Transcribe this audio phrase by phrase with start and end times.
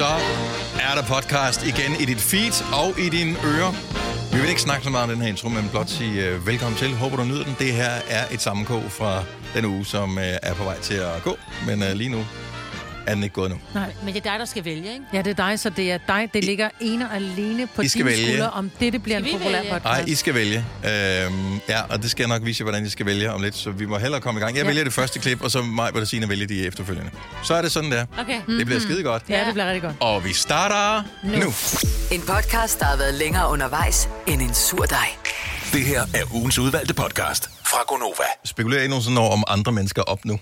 [0.00, 0.16] så
[0.88, 3.72] er der podcast igen i dit feed og i dine ører.
[4.32, 6.78] Vi vil ikke snakke så meget om den her intro, men blot sige uh, velkommen
[6.78, 6.88] til.
[6.94, 7.56] Håber du nyder den.
[7.58, 9.24] Det her er et sammenkog fra
[9.54, 11.38] den uge, som uh, er på vej til at gå.
[11.66, 12.24] Men uh, lige nu
[13.06, 13.58] er den ikke gået nu.
[13.74, 13.92] Nej.
[14.04, 15.04] Men det er dig, der skal vælge, ikke?
[15.12, 16.30] Ja, det er dig, så det er dig.
[16.34, 18.26] Det ligger ene og alene på I skal dine vælge.
[18.26, 19.72] skuldre, om dette bliver en Skal vi populær vælge?
[19.72, 19.84] podcast.
[19.84, 20.56] Nej, I skal vælge.
[20.84, 23.56] Øhm, ja, og det skal jeg nok vise jer, hvordan I skal vælge om lidt.
[23.56, 24.56] Så vi må hellere komme i gang.
[24.56, 24.66] Jeg Ja.
[24.68, 27.10] vælger det første klip, og så mig, hvor der siger, vælge de efterfølgende.
[27.42, 28.06] Så er det sådan der.
[28.18, 28.40] Okay.
[28.46, 29.22] Det bliver skide godt.
[29.28, 29.96] Ja, det bliver rigtig godt.
[30.00, 31.38] Og vi starter nu.
[31.38, 31.52] nu.
[32.12, 35.08] En podcast, der har været længere undervejs end en sur dej.
[35.72, 38.24] Det her er ugens udvalgte podcast fra Gonova.
[38.44, 40.38] Spekulerer I nogensinde over, om andre mennesker er op nu?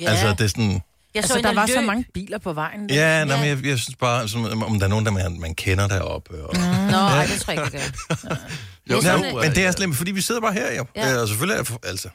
[0.00, 0.10] Ja.
[0.10, 0.80] Altså, det er sådan...
[1.14, 1.74] jeg Altså, en, der var løb.
[1.74, 2.90] så mange biler på vejen.
[2.90, 5.54] Ja, nej, men jeg, jeg synes bare, sådan, om der er nogen, der man, man
[5.54, 6.30] kender deroppe.
[6.44, 6.54] Og...
[6.90, 7.90] Nå, ej, det tror jeg ikke, jeg
[8.28, 8.36] gør.
[8.90, 10.86] Jo, Det er Ja, men det er slemt, fordi vi sidder bare her, jo.
[10.96, 11.08] Ja.
[11.10, 11.20] Ja.
[11.20, 12.08] Og selvfølgelig er for- altså...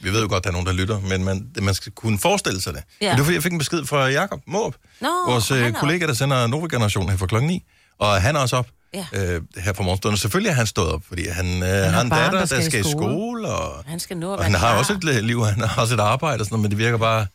[0.00, 2.60] Vi ved jo godt, der er nogen, der lytter, men man, man skal kunne forestille
[2.60, 2.82] sig det.
[3.00, 3.06] Ja.
[3.06, 3.10] Ja.
[3.12, 6.14] Det var fordi, jeg fik en besked fra Jakob Måb, Nå, vores øh, kollega, der
[6.14, 7.62] sender Nova Generation her fra klokken 9.
[7.98, 9.04] Og han er også op Ja.
[9.12, 10.18] øh, her fra morgenstunden.
[10.18, 12.62] Selvfølgelig er han stået op, fordi han, øh, han har en datter, der der skal
[12.64, 12.94] skal, i skole.
[13.14, 13.48] skole.
[13.48, 14.78] Og, Han skal nå at og være han har klar.
[14.78, 16.98] også et øh, liv, han har også et arbejde og sådan noget, men det virker
[16.98, 17.26] bare...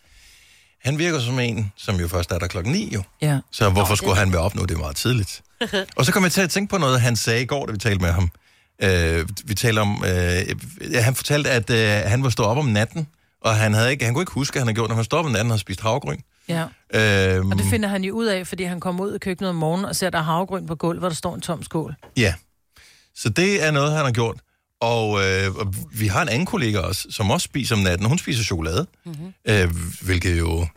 [0.83, 3.03] Han virker som en, som jo først er der klokken 9 jo.
[3.22, 3.39] Ja.
[3.52, 4.61] Så hvorfor det- skulle han være op nu?
[4.61, 5.42] Det er meget tidligt.
[5.95, 7.78] og så kom jeg til at tænke på noget, han sagde i går, da vi
[7.78, 8.31] talte med ham.
[8.83, 10.03] Øh, vi talte om...
[10.08, 10.45] Øh,
[10.95, 13.08] han fortalte, at øh, han var stået op om natten,
[13.42, 15.20] og han, havde ikke, han kunne ikke huske, at han havde gjort, når han stod
[15.20, 16.17] op om natten og havde spist havregryn.
[16.50, 16.61] ja.
[16.94, 19.55] Øh, Og det finder han jo ud af, fordi han kommer ud i køkkenet om
[19.55, 21.95] morgenen og ser, at der er havregryn på gulvet, hvor der står en tom skål.
[22.17, 22.33] Ja.
[23.16, 24.38] Så det er noget, han har gjort.
[24.81, 25.52] Og, øh,
[25.94, 28.08] vi har en anden kollega også, som også spiser om natten.
[28.08, 29.33] Hun spiser chokolade, mm-hmm.
[29.47, 29.70] øh,
[30.02, 30.67] hvilket jo...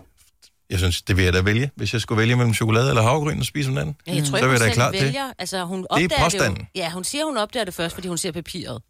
[0.70, 3.38] Jeg synes, det vil jeg da vælge, hvis jeg skulle vælge mellem chokolade eller havregryn
[3.38, 3.96] og spise om natten.
[4.06, 5.02] Ja, jeg tror Så vil jeg da klart det.
[5.02, 5.32] vælger.
[5.38, 6.60] Altså, hun er opdager det, påstanden.
[6.60, 6.66] jo.
[6.74, 8.82] Ja, hun siger, hun opdager det først, fordi hun ser papiret,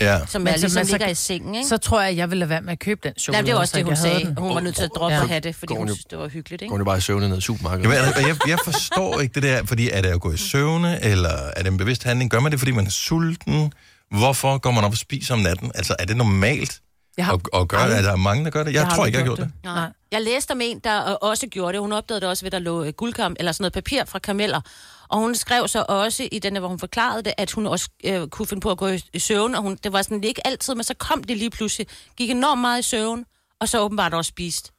[0.00, 0.26] Ja.
[0.26, 1.68] som Men er så- ligesom så- ligger i sengen, ikke?
[1.68, 3.46] Så tror jeg, jeg vil lade være med at købe den chokolade.
[3.46, 4.24] det var også så det, jeg hun sagde.
[4.24, 4.36] den.
[4.38, 5.22] Hun var nødt til at droppe Ja.
[5.22, 6.68] at have det, fordi hun hun jo- synes, det var hyggeligt, ikke?
[6.70, 7.84] Går hun jo bare i søvne ned i supermarkedet.
[7.84, 11.04] Jamen, altså, jeg, jeg forstår ikke det der, fordi er det at gå i søvne,
[11.04, 12.30] eller er det en bevidst handling?
[12.30, 13.72] Gør man det, fordi man er sulten?
[14.10, 15.72] Hvorfor går man op og spiser om natten?
[15.74, 16.80] Altså, er det normalt
[17.16, 17.98] Jeg har at, at gøre det?
[17.98, 18.72] Er der mange, der gør det?
[18.74, 19.52] Jeg, har tror ikke, jeg har gjort det.
[19.64, 19.74] Nej.
[19.74, 19.92] Nej.
[20.12, 21.80] Jeg læste om en, der også gjorde det.
[21.80, 24.18] Hun opdagede det også ved, at der lå øh, guldkam, eller sådan noget papir fra
[24.18, 24.60] kameller.
[25.08, 27.88] Og hun skrev så også i den, der, hvor hun forklarede det, at hun også
[28.04, 29.54] øh, kunne finde på at gå i, i søvn.
[29.54, 31.86] Og hun, det var sådan ikke altid, men så kom det lige pludselig.
[32.16, 33.24] Gik enormt meget i søvn,
[33.60, 34.72] og så åbenbart også spist.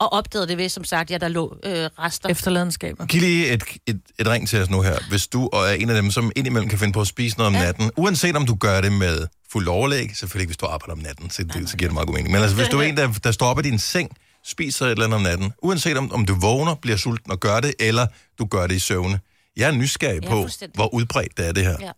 [0.00, 2.28] Og opdagede det ved, som sagt, ja, der lå øh, rester.
[2.28, 3.06] Efterladenskaber.
[3.06, 6.02] Giv lige et, et, et ring til os nu her, hvis du er en af
[6.02, 7.64] dem, som indimellem kan finde på at spise noget om ja.
[7.64, 7.90] natten.
[7.96, 11.30] Uanset om du gør det med fuld overlæg, selvfølgelig ikke, hvis du arbejder om natten,
[11.30, 12.32] så, det, så giver det meget god mening.
[12.32, 14.10] Men altså, hvis du er en, der, der står op i din seng,
[14.44, 17.60] spiser et eller andet om natten, uanset om, om du vågner, bliver sulten og gør
[17.60, 18.06] det, eller
[18.38, 19.20] du gør det i søvne.
[19.56, 21.76] Jeg er nysgerrig Ja, på, hvor udbredt det er det her.
[21.80, 21.90] Ja.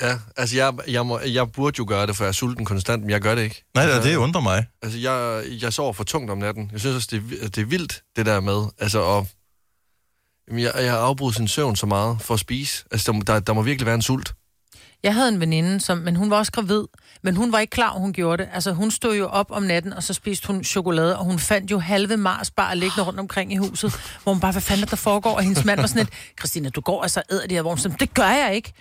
[0.00, 3.02] Ja, altså jeg, jeg, må, jeg burde jo gøre det, for jeg er sulten konstant,
[3.02, 3.64] men jeg gør det ikke.
[3.74, 4.66] Nej, altså, det undrer mig.
[4.82, 6.70] Altså jeg, jeg sover for tungt om natten.
[6.72, 8.64] Jeg synes også, det er, det er vildt, det der med.
[8.78, 9.28] Altså, og,
[10.48, 12.84] jamen, jeg, jeg har afbrudt sin søvn så meget for at spise.
[12.90, 14.34] Altså, der, der, der må virkelig være en sult.
[15.02, 16.84] Jeg havde en veninde, som, men hun var også gravid,
[17.22, 18.50] men hun var ikke klar, hun gjorde det.
[18.54, 21.70] Altså, hun stod jo op om natten, og så spiste hun chokolade, og hun fandt
[21.70, 24.88] jo halve Mars bare liggende rundt omkring i huset, hvor hun bare, hvad fanden er
[24.88, 25.36] der foregår?
[25.36, 27.78] Og hendes mand var sådan lidt, Christina, du går altså æder de her, hvor hun
[27.78, 28.72] sagde, det gør jeg ikke.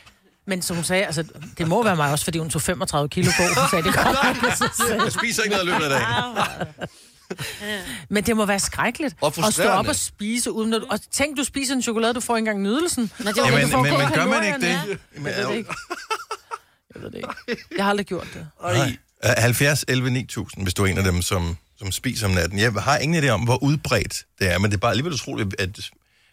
[0.50, 1.24] Men som hun sagde, altså,
[1.58, 3.44] det må være mig også, fordi hun tog 35 kilo på.
[3.44, 6.88] Hun sagde, det sagde Jeg spiser ikke noget i løbet af dagen.
[8.14, 10.82] Men det må være skrækkeligt Og at stå op og spise uden at...
[10.90, 13.12] Og tænk, du spiser en chokolade, du får ikke engang nydelsen.
[13.18, 15.00] Men det var Jamen, men, men gør man ikke det?
[15.16, 15.74] Jeg ved det ikke.
[16.96, 17.64] Jeg ved det ikke.
[17.78, 18.48] Jeg har aldrig gjort det.
[18.62, 18.98] Nej.
[19.24, 22.60] Uh, 70, 11, 9000, hvis du er en af dem, som, som spiser om natten.
[22.60, 25.62] Jeg har ingen idé om, hvor udbredt det er, men det er bare alligevel utroligt,
[25.62, 25.80] at,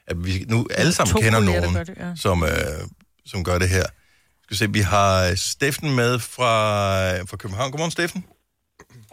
[0.06, 2.12] at vi nu alle sammen To kender nogen, det, ja.
[2.16, 2.50] som, øh,
[3.26, 3.84] som gør det her.
[4.46, 5.12] Skal vi se, vi har
[5.52, 6.54] Steffen med fra,
[7.30, 7.70] fra København.
[7.70, 8.20] Godmorgen, Steffen.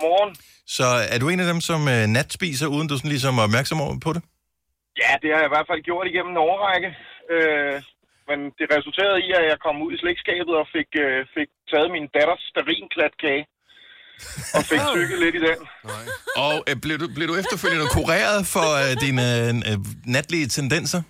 [0.03, 0.31] Morgen.
[0.77, 3.81] Så er du en af dem, som øh, natspiser, uden du sådan ligesom er opmærksom
[3.85, 4.21] over på det?
[5.01, 6.89] Ja, det har jeg i hvert fald gjort igennem en årrække.
[7.33, 7.75] Øh,
[8.29, 11.89] men det resulterede i, at jeg kom ud i slægtskabet og fik, øh, fik taget
[11.95, 13.44] min datters sterinklatkage.
[14.55, 15.59] Og fik tykket lidt i den.
[16.45, 19.25] Og øh, blev, du, blev du efterfølgende kureret for øh, dine
[19.69, 19.79] øh,
[20.15, 21.01] natlige tendenser?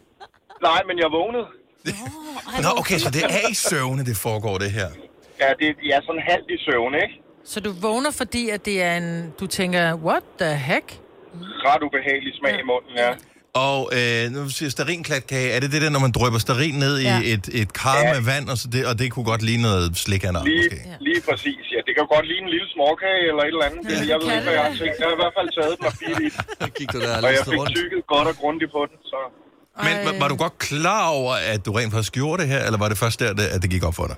[0.69, 1.47] Nej, men jeg vågnede.
[2.65, 4.87] Nå, okay, så det er i søvne, det foregår, det her.
[5.41, 7.15] Ja, det er sådan halvt i søvn, ikke?
[7.51, 9.09] Så du vågner, fordi at det er en...
[9.39, 10.87] Du tænker, what the heck?
[11.67, 13.11] Ret ubehagelig smag i munden, ja.
[13.69, 17.07] Og øh, nu siger sterinklatkage, er det det der, når man drøber sterin ned i
[17.11, 17.17] Ja.
[17.33, 18.13] et, et kar Ja.
[18.13, 20.77] med vand, og, så det, og det kunne godt ligne noget slik af Lige, måske?
[21.09, 21.79] lige præcis, ja.
[21.87, 23.81] Det kan godt ligne en lille småkage eller et eller andet.
[23.89, 24.95] Det, jeg ved ikke, hvad jeg har tænkt.
[25.01, 26.19] Jeg har i hvert fald taget den og bidt
[26.83, 27.01] i den.
[27.25, 29.19] Og jeg fik tykket godt og grundigt på den, så...
[29.87, 32.79] Men var, var du godt klar over, at du rent faktisk gjorde det her, eller
[32.83, 34.17] var det først der, det- at det gik op for dig?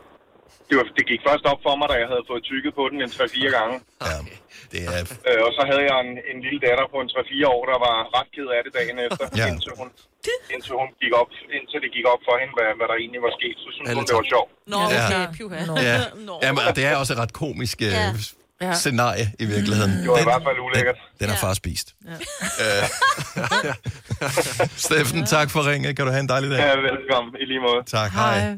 [0.70, 2.98] det, var, det gik først op for mig, da jeg havde fået tykket på den
[3.06, 3.76] en 3-4 gange.
[4.10, 4.18] Ja,
[4.72, 5.00] det er...
[5.30, 7.96] Øh, og så havde jeg en, en lille datter på en 3-4 år, der var
[8.18, 9.38] ret ked af det dagen efter, Ja.
[9.42, 9.46] ja.
[9.52, 9.88] indtil, hun,
[10.54, 13.34] indtil, hun gik op, indtil det gik op for hende, hvad, hvad der egentlig var
[13.40, 13.56] sket.
[13.64, 14.50] Så synes Alle hun, det var sjovt.
[14.74, 15.06] Nå, Ja.
[15.46, 15.58] okay.
[15.90, 15.98] Ja,
[16.30, 16.34] Nå.
[16.46, 18.06] Jamen, og det er også et ret komisk øh, Ja.
[18.62, 18.74] Ja.
[18.74, 19.92] scenarie i virkeligheden.
[19.92, 20.96] Det var i hvert fald ulækkert.
[20.96, 21.96] Den, den har far spist.
[22.08, 22.84] Øh,
[24.86, 25.96] Steffen, tak for ringet.
[25.96, 26.60] Kan du have en dejlig dag?
[26.60, 27.36] Ja, velkommen.
[27.42, 27.84] I lige måde.
[27.86, 28.54] Tak, hej.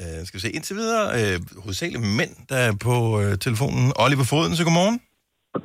[0.00, 3.92] Uh, skal vi se, indtil videre, uh, hovedsageligt mænd, der er på uh, telefonen.
[3.96, 5.00] Oliver Foden, så godmorgen.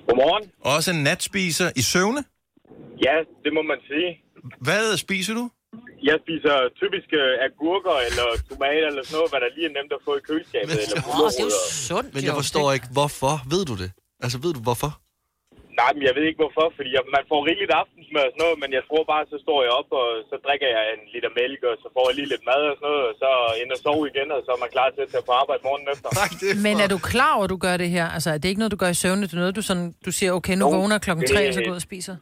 [0.08, 0.52] Godmorgen.
[0.62, 2.24] Også en natspiser i søvne.
[3.06, 4.10] Ja, det må man sige.
[4.62, 5.50] Hvad spiser du?
[6.10, 9.92] Jeg spiser typisk øh, agurker eller tomater eller sådan noget, hvad der lige er nemt
[9.98, 10.78] at få i køleskabet.
[10.84, 11.54] eller Åh, det er jo
[11.90, 13.34] sundt, Men jeg forstår ikke, hvorfor.
[13.54, 13.90] Ved du det?
[14.24, 14.92] Altså, ved du hvorfor?
[15.82, 18.58] Nej, men jeg ved ikke hvorfor, fordi jeg, man får rigeligt aftensmad og sådan noget,
[18.64, 21.62] men jeg tror bare, så står jeg op, og så drikker jeg en liter mælk,
[21.70, 23.30] og så får jeg lige lidt mad og sådan noget, og så
[23.62, 25.88] ind og sove igen, og så er man klar til at tage på arbejde morgenen
[25.94, 26.10] efter.
[26.22, 28.06] Nej, det er Men er du klar over, at du gør det her?
[28.16, 29.22] Altså, er det ikke noget, du gør i søvne?
[29.28, 31.62] Det er noget, du, sådan, du siger, okay, nu Jo, vågner klokken tre, og så
[31.66, 32.16] går ud og spiser?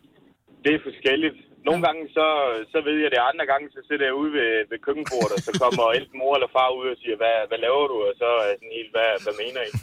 [0.66, 1.38] Det er forskelligt.
[1.68, 2.26] Nogle gange, så,
[2.72, 5.52] så ved jeg det, andre gange, så sidder jeg ude ved, ved køkkenbordet, og så
[5.62, 7.98] kommer enten mor eller far ud og siger, hvad, hvad laver du?
[8.10, 9.72] Og så er sådan helt, hvad, hvad mener I?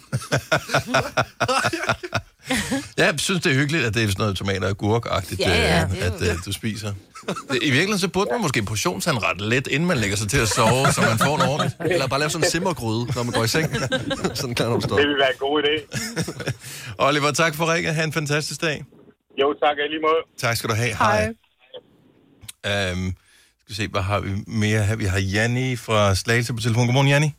[2.97, 5.82] Jeg synes, det er hyggeligt, at det er sådan noget tomater og gurkagtigt, Ja, ja,
[5.85, 6.93] øh, at øh, du spiser.
[7.69, 10.87] I virkeligheden, så burde man måske portionsanrette lidt, inden man lægger sig til at sove,
[10.94, 11.73] så man får en ordentlig.
[11.94, 13.67] Eller bare lave sådan en simmergryde, når man går i seng.
[14.41, 14.97] sådan kan opstå.
[14.97, 15.75] Det vil være en god idé.
[16.99, 17.94] Oliver, tak for ringet.
[17.94, 18.85] Ha' en fantastisk dag.
[19.41, 20.21] Jo, tak i lige måde.
[20.38, 20.94] Tak skal du have.
[20.99, 21.35] Hej.
[22.69, 23.03] Um,
[23.59, 24.31] skal vi se, hvad har vi
[24.62, 24.97] mere her?
[24.97, 26.87] Vi har Janni fra Slagelse på telefon.
[26.87, 27.31] Godmorgen, Janni.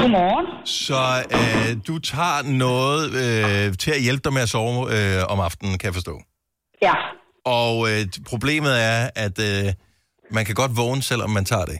[0.00, 0.46] Godmorgen.
[0.82, 1.02] Så
[1.38, 5.78] øh, du tager noget øh, til at hjælpe dig med at sove øh, om aftenen,
[5.78, 6.14] kan jeg forstå.
[6.86, 6.94] Ja.
[7.60, 9.66] Og øh, problemet er, at øh,
[10.36, 11.78] man kan godt vågne, selvom man tager det.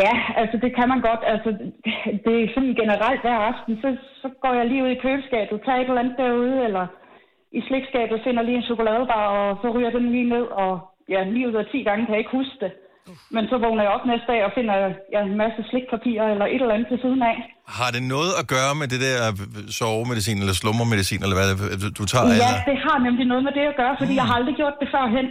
[0.00, 1.22] Ja, altså det kan man godt.
[1.32, 1.50] Altså,
[2.24, 3.88] det er sådan generelt hver aften, så,
[4.22, 6.84] så går jeg lige ud i køleskabet, tager et eller andet derude, eller
[7.58, 10.72] i slikskabet finder lige en chokoladebar, og så ryger den lige ned, og
[11.12, 12.72] ja, lige ud af 10 gange kan jeg ikke huske det.
[13.34, 14.74] Men så vågner jeg op næste dag og finder
[15.14, 17.36] ja, en masse slikpapir eller et eller andet til siden af.
[17.78, 21.48] Har det noget at gøre med det der øh, sovemedicin, eller slummermedicin, eller hvad
[21.82, 22.26] det- du- tager?
[22.26, 22.52] Ja, eller?
[22.70, 25.26] det har nemlig noget med det at gøre, fordi jeg har aldrig gjort det førhen.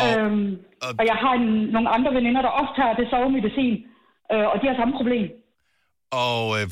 [0.00, 0.46] Og, Øhm,
[0.86, 3.74] og- og jeg har en, nogle andre veninder, der også tager det sovemedicin,
[4.32, 5.26] øh, og de har samme problem.
[6.24, 6.66] og øh,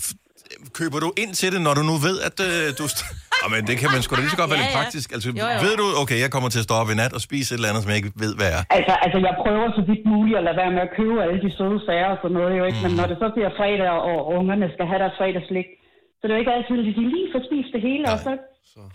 [0.79, 2.85] køber du ind til det, når du nu ved, at øh, du...
[2.95, 3.07] St-
[3.45, 4.81] oh, men det kan man sgu da lige så godt være Ja, lidt ja.
[4.81, 5.07] praktisk.
[5.15, 5.59] Altså, Jo, jo.
[5.67, 7.69] ved du, okay, jeg kommer til at stå op i nat og spise et eller
[7.71, 8.61] andet, som jeg ikke ved, hvad er.
[8.79, 11.51] Altså, altså, jeg prøver så vidt muligt at lade være med at købe alle de
[11.59, 12.81] søde sager og sådan noget, jo ikke?
[12.85, 15.69] Men når det så bliver fredag, og, og ungerne skal have deres fredagslik,
[16.19, 18.33] så det er jo ikke altid, at de lige får spist det hele, og så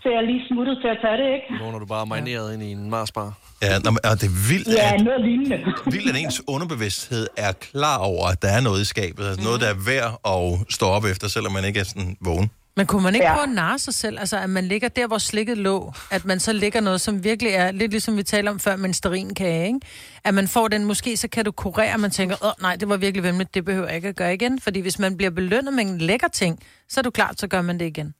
[0.02, 1.46] ser jeg lige smuttet til at tage det, ikke?
[1.64, 3.28] Vågner du bare marineret ind i en Marsbar.
[3.66, 5.56] Ja, nå, men, og det er vildt, Ja, at, noget lignende.
[5.94, 9.24] vildt, at ens underbevidsthed er klar over, at der er noget i skabet.
[9.30, 10.42] Altså noget, der er værd at
[10.78, 12.50] stå op efter, selvom man ikke er sådan vågen.
[12.76, 13.32] Men kunne man ikke Ja.
[13.34, 14.18] prøve at narre sig selv?
[14.20, 15.92] Altså, at man ligger der, hvor slikket lå.
[16.10, 18.84] At man så ligger noget, som virkelig er lidt ligesom vi talte om før med
[18.84, 19.80] en starinkage, ikke?
[20.24, 22.88] At man får den, måske så kan du kurere, og man tænker, åh nej, det
[22.88, 24.60] var virkelig vemmeligt, det behøver jeg ikke at gøre igen.
[24.60, 26.58] Fordi hvis man bliver belønnet med en lækker ting,
[26.88, 28.14] så er du klart, så gør man det igen.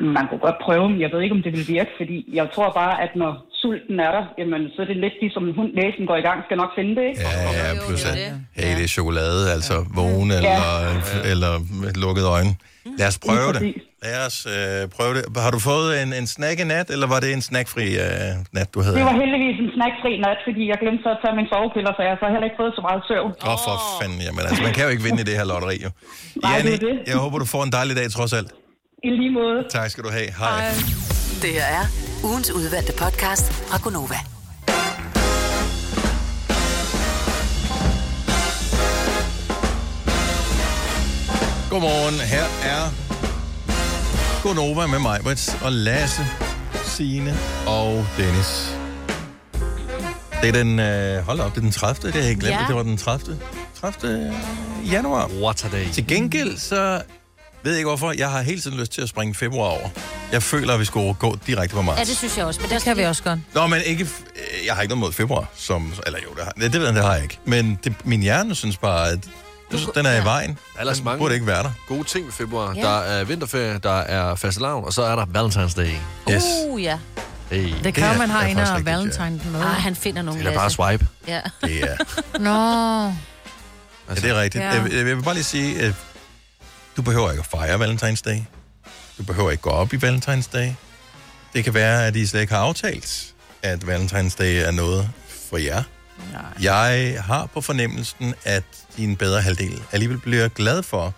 [0.00, 2.72] Man kunne godt prøve, men jeg ved ikke, om det vil virke, fordi jeg tror
[2.72, 6.16] bare, at når sulten er der, jamen, så er det lidt ligesom hund, næsen går
[6.16, 7.20] i gang, skal nok finde det, ikke?
[7.20, 8.18] Ja, ja, plus det er at,
[8.56, 8.64] det.
[8.64, 10.58] hey, det er chokolade, altså vågen eller,
[11.32, 11.52] eller
[11.82, 12.52] med lukkede øjne.
[12.98, 13.62] Lad os prøve det.
[14.04, 15.22] Lad os øh, prøve det.
[15.46, 18.68] Har du fået en, en snack i nat, eller var det en snackfri øh, nat,
[18.74, 18.96] du havde?
[18.98, 22.00] Det var heldigvis en snackfri nat, fordi jeg glemte så at tage min sovepiller, så
[22.06, 23.30] jeg har så heller ikke fået så meget søvn.
[23.48, 24.20] Åh, oh, for fanden.
[24.26, 25.90] Jamen, altså, man kan jo ikke vinde i det her lotteri, jo.
[26.42, 26.94] det er Janni, det.
[27.10, 28.50] jeg håber, du får en dejlig dag, trods alt.
[29.08, 29.58] I lige måde.
[29.76, 30.28] Tak skal du have.
[30.42, 30.60] Hej.
[30.60, 30.70] Hej.
[31.44, 31.84] Det her er
[32.28, 34.33] ugens udvalgte podcast fra Gonova.
[41.74, 42.14] Godmorgen.
[42.14, 42.90] Her er
[44.42, 46.26] Gonova med mig, Brits og Lasse,
[46.84, 48.76] Signe og Dennis.
[50.42, 52.12] Det er den, øh, hold op, det er den 30.
[52.12, 52.64] Det har jeg glemt, Ja.
[52.68, 53.38] det var den 30.
[53.80, 54.32] 30.
[54.90, 55.28] januar.
[55.42, 55.90] What a day.
[55.92, 57.02] Til gengæld, så
[57.62, 59.88] ved jeg ikke hvorfor, jeg har hele tiden lyst til at springe februar over.
[60.32, 61.98] Jeg føler, at vi skulle gå direkte på marts.
[61.98, 62.60] Ja, det synes jeg også.
[62.60, 63.38] Men Det kan vi også godt.
[63.54, 64.08] Nå, men ikke,
[64.66, 66.94] jeg har ikke noget mod februar, som, eller jo, det, har, det, det ved jeg,
[66.96, 67.38] det har jeg ikke.
[67.44, 69.18] Men det, min hjerne synes bare, at
[69.70, 70.58] jeg synes, den er i vejen.
[70.76, 71.70] Er ellers mange burde ikke være der.
[71.88, 72.72] gode ting ved februar.
[72.76, 72.80] Ja.
[72.82, 75.90] Der er vinterferie, der er fastelavn, og så er der Valentine's Day.
[76.34, 76.42] Yes.
[76.68, 76.98] Uh, ja.
[77.50, 77.72] Hey.
[77.74, 79.60] Det Det kan er- man har det er en af valentine med.
[79.60, 80.76] Ah, han finder nogle Eller bare Lasse.
[80.76, 81.06] swipe.
[81.28, 81.40] Ja.
[81.62, 81.96] Det er,
[82.38, 83.12] Nå.
[84.08, 84.64] ja, det er rigtigt.
[84.64, 84.70] Ja.
[84.82, 85.94] Jeg, jeg vil bare lige sige, at
[86.96, 88.38] du behøver ikke at fejre Valentine's Day.
[89.18, 90.68] Du behøver ikke gå op i Valentine's Day.
[91.54, 93.24] Det kan være, at I slet ikke har aftalt,
[93.62, 95.10] at Valentine's Day er noget
[95.50, 95.82] for jer.
[96.62, 98.62] Jeg har på fornemmelsen, at
[98.96, 101.14] din bedre halvdel alligevel bliver glad for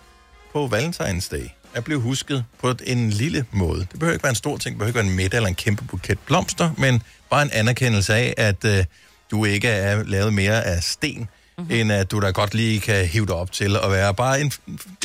[0.53, 3.79] på Valentine's Day at blive husket på en lille måde.
[3.79, 5.55] Det behøver ikke være en stor ting, det behøver ikke være en middag eller en
[5.55, 8.85] kæmpe buket blomster, men bare en anerkendelse af, at øh,
[9.31, 11.65] du ikke er lavet mere af sten, Mhm.
[11.65, 11.79] mm-hmm.
[11.79, 14.51] end at du da godt lige kan hive dig op til at være bare en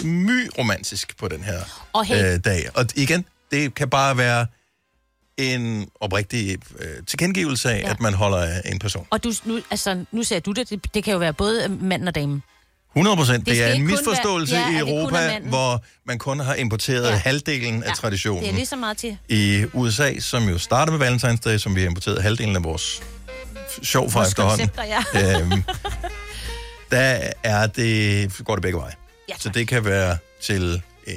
[0.04, 1.58] my romantisk på den her
[1.92, 2.34] Og hey.
[2.34, 2.68] øh, dag.
[2.75, 4.46] Og igen, det kan bare være
[5.39, 7.91] en oprigtig øh, tilkendegivelse af, Ja.
[7.91, 9.07] at man holder af en person.
[9.11, 12.09] Og du, nu, altså, nu ser du det, det, det kan jo være både mand
[12.09, 12.43] og dame.
[12.97, 13.47] 100 procent.
[13.47, 17.15] Det er en misforståelse være- ja, i Europa, hvor man kun har importeret Ja.
[17.17, 18.43] halvdelen af Ja, traditionen.
[18.43, 19.19] Det er lige så meget til.
[19.29, 23.03] I USA, som jo startede med Valentine's Day, som vi har importeret halvdelen af vores
[23.83, 24.71] sjov fra Vores efterhånden.
[25.15, 25.41] ja.
[25.41, 25.62] øhm,
[26.91, 28.93] der er det, går det begge veje.
[29.29, 31.15] Ja, Så det kan være til øh,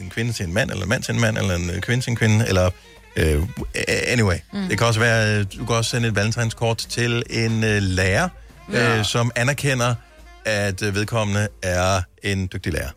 [0.00, 2.04] en kvinde til en mand, eller en mand til en mand, eller en øh, kvinde
[2.04, 2.70] til en kvinde, eller
[3.18, 3.42] øh,
[4.06, 4.36] anyway.
[4.52, 4.68] Mm.
[4.68, 8.28] Det kan også være, øh, du kan også sende et valentinskort til en øh, lærer,
[8.72, 8.98] ja.
[8.98, 9.94] øh, som anerkender,
[10.44, 12.90] at øh, vedkommende er en dygtig lærer.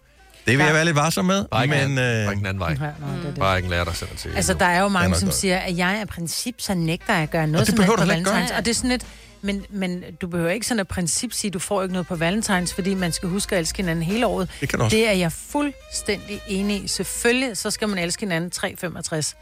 [0.48, 1.90] Det vil jeg være lidt varsom med, Bare ikke, men...
[1.92, 2.70] en, bare Øh, ikke en anden vej.
[2.70, 3.40] Ja, nå, det er det.
[3.40, 4.32] Bare ikke en lærer, der sender til.
[4.36, 5.36] Altså, der er jo mange, som godt.
[5.36, 7.96] siger, at jeg af princip, så nægter jeg at gøre noget Og det som behøver
[7.96, 8.52] du heller ikke Valentines.
[8.52, 8.58] gøre.
[8.60, 9.04] Og det er sådan lidt,
[9.42, 12.16] men, men du behøver ikke sådan et princip sige, at du får ikke noget på
[12.16, 14.50] Valentines, fordi man skal huske at elske hinanden hele året.
[14.62, 14.98] Det kan du også.
[14.98, 16.88] Det er jeg fuldstændig enig i.
[16.88, 19.36] Selvfølgelig, så skal man elske hinanden 365.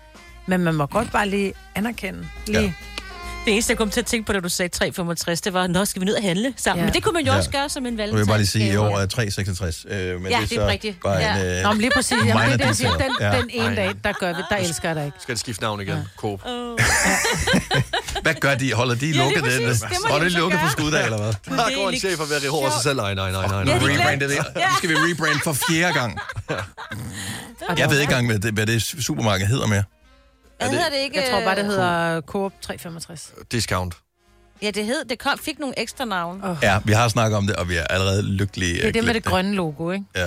[0.50, 2.20] Men man må godt bare lige anerkende.
[2.48, 2.60] Lige.
[2.60, 2.66] Ja.
[2.66, 2.72] Ja.
[3.46, 5.86] Det eneste, jeg kom til at tænke på, da du sagde 365, det var, nå,
[5.86, 6.78] skal vi ned og handle sammen?
[6.80, 6.82] Ja.
[6.82, 6.86] Ja.
[6.86, 7.38] Men det kunne man jo Ja.
[7.38, 8.16] også gøre som en nu valentine.
[8.18, 9.86] vil jeg bare lige sige, at i år er 366.
[9.90, 10.98] Øh, men Ja, det er, det er så rigtigt.
[11.04, 11.36] bare Ja.
[11.38, 11.58] en...
[11.58, 12.12] Øh, Nå, men lige præcis.
[12.26, 12.98] Jamen, det er det, jeg siger.
[12.98, 13.32] Den, Ja.
[13.38, 15.18] den ene dag, der gør vi, der elsker jeg dig ikke.
[15.22, 15.96] Skal det skifte navn igen?
[15.96, 16.02] Ja.
[16.18, 16.42] Coop.
[18.24, 18.74] Hvad gør de?
[18.74, 19.64] Holder de lukket den?
[19.66, 21.58] Må de Holder de lukket på skuddag, eller hvad?
[21.58, 22.98] Der går en chef og rive over sig selv.
[22.98, 23.58] Nej, nej, nej, nej.
[23.58, 23.78] Ja, nej.
[23.80, 24.38] det Rebrande det.
[24.56, 26.20] Nu skal vi rebrande for fjerde gang.
[27.78, 29.84] Jeg ved ikke engang, hvad det supermarked hedder mere.
[30.60, 31.18] Hvad hedder det ikke?
[31.22, 33.34] Jeg tror bare, det hedder Coop 365.
[33.52, 33.96] Discount.
[34.62, 36.44] Ja, det hed, det kom, fik nogle ekstra navn.
[36.44, 36.58] Åh.
[36.62, 38.76] Ja, vi har snakket om det, og vi er allerede lykkelige.
[38.76, 40.06] Det er det med det grønne logo, ikke?
[40.18, 40.24] Øh,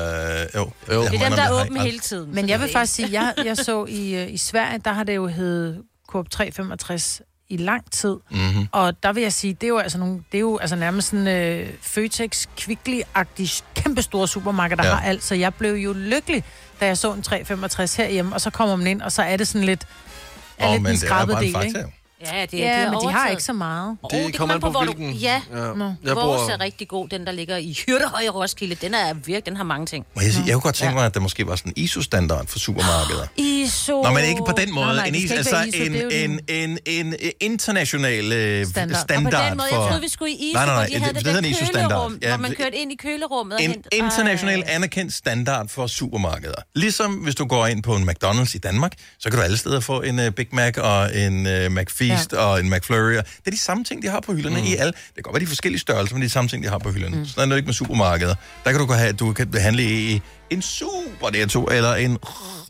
[0.54, 0.70] jo.
[0.92, 1.02] Jo.
[1.02, 2.34] Det er dem, der er åbne hele tiden.
[2.34, 5.16] Men jeg vil faktisk sige, jeg, jeg så i, øh, i Sverige, der har det
[5.16, 8.16] jo heddet Coop 365 i lang tid.
[8.30, 8.68] Mhm.
[8.72, 11.08] Og der vil jeg sige, det er jo altså, nogle, det er jo altså nærmest
[11.08, 14.94] sådan øh, Føtex, Kvickly-agtig, kæmpestore supermarked, der ja.
[14.94, 15.24] har alt.
[15.24, 16.44] Så jeg blev jo lykkelig,
[16.80, 19.48] da jeg så en 365 herhjemme, og så kommer man ind, og så er det
[19.48, 19.86] sådan lidt,
[20.62, 21.84] er Åh, lidt en skrabet del, ikke?
[22.32, 23.96] Ja, det er, Ja, de men de har ikke så meget.
[24.02, 25.12] Åh, Det kommer an på, hvor du- hvilken...
[25.14, 25.56] Ja, ja.
[25.74, 25.84] Nå.
[26.04, 26.50] Jeg Vores bor...
[26.50, 28.74] er rigtig god, den der ligger i Hyrdehøj i Roskilde.
[28.74, 30.06] Den er virkelig, den har mange ting.
[30.16, 32.46] Må jeg, sige, jeg kunne godt tænke mig, at der måske var sådan en ISO-standard
[32.46, 33.26] for supermarkeder.
[33.36, 34.02] ISO.
[34.02, 34.86] Nå, men ikke på den måde.
[34.86, 38.66] Nej, nej, en, det ISO, altså ISO, en, det en, en, en, en international øh,
[38.66, 39.00] Standard.
[39.00, 39.34] standard.
[39.34, 39.76] Og på den måde, for...
[39.80, 41.72] jeg troede, vi skulle i ISO, Nej, nej, nej, hvor de havde det- det, det
[41.74, 45.86] kølerum, Ja, hvor man det- kørte ind i kølerummet og En international anerkendt standard for
[45.86, 46.54] supermarkeder.
[46.74, 49.80] Ligesom hvis du går ind på en McDonald's i Danmark, så kan du alle steder
[49.80, 51.52] få en uh, Big Mac og en uh,
[52.12, 52.38] McFeast ja.
[52.38, 53.12] og en McFlurry.
[53.12, 54.66] Det er de samme ting, de har på hylderne mm.
[54.66, 54.92] i alle.
[54.92, 56.78] Det kan godt være de forskellige størrelser, men det er de samme ting, de har
[56.78, 57.16] på hylderne.
[57.16, 57.26] Mm.
[57.26, 58.34] Sådan er det ikke med supermarkeder.
[58.64, 62.18] Der kan du gå have, du kan handle i en super netto, eller en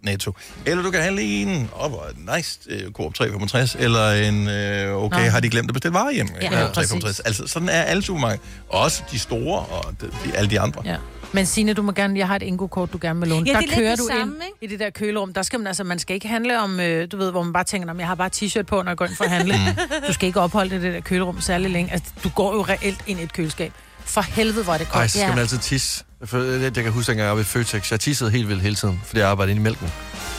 [0.02, 0.32] netto.
[0.66, 1.92] Eller du kan handle i en, oh,
[2.37, 5.30] nice, uh, Coop 365, eller en, uh, okay, Nå.
[5.30, 6.28] har de glemt at bestille varer hjem?
[6.42, 6.90] Ja, præcis.
[6.90, 7.20] 365.
[7.20, 8.42] Altså, sådan er alle supermarkeder.
[8.68, 10.82] Også de store, og de, de, alle de andre.
[10.84, 10.96] Ja.
[11.32, 13.46] Men Signe, du må gerne, jeg har et Ingo-kort, du gerne vil låne.
[13.46, 14.56] Ja, der det er lidt kører det du samme, ind ikke?
[14.60, 15.32] i det der kølerum.
[15.32, 17.64] Der skal man altså, man skal ikke handle om, øh, du ved, hvor man bare
[17.64, 19.54] tænker, om jeg har bare t-shirt på, når jeg går ind for at handle.
[20.08, 21.92] du skal ikke opholde dig i det der kølerum særlig længe.
[21.92, 23.72] Altså, du går jo reelt ind i et køleskab.
[24.04, 25.10] For helvede, hvor er det Ej, koldt.
[25.10, 26.04] så skal man altid tisse.
[26.20, 27.90] Jeg, jeg, jeg kan huske, dengang jeg var ved Føtex.
[27.90, 29.92] Jeg tissede helt vildt hele tiden, fordi jeg arbejdede inde i mælken.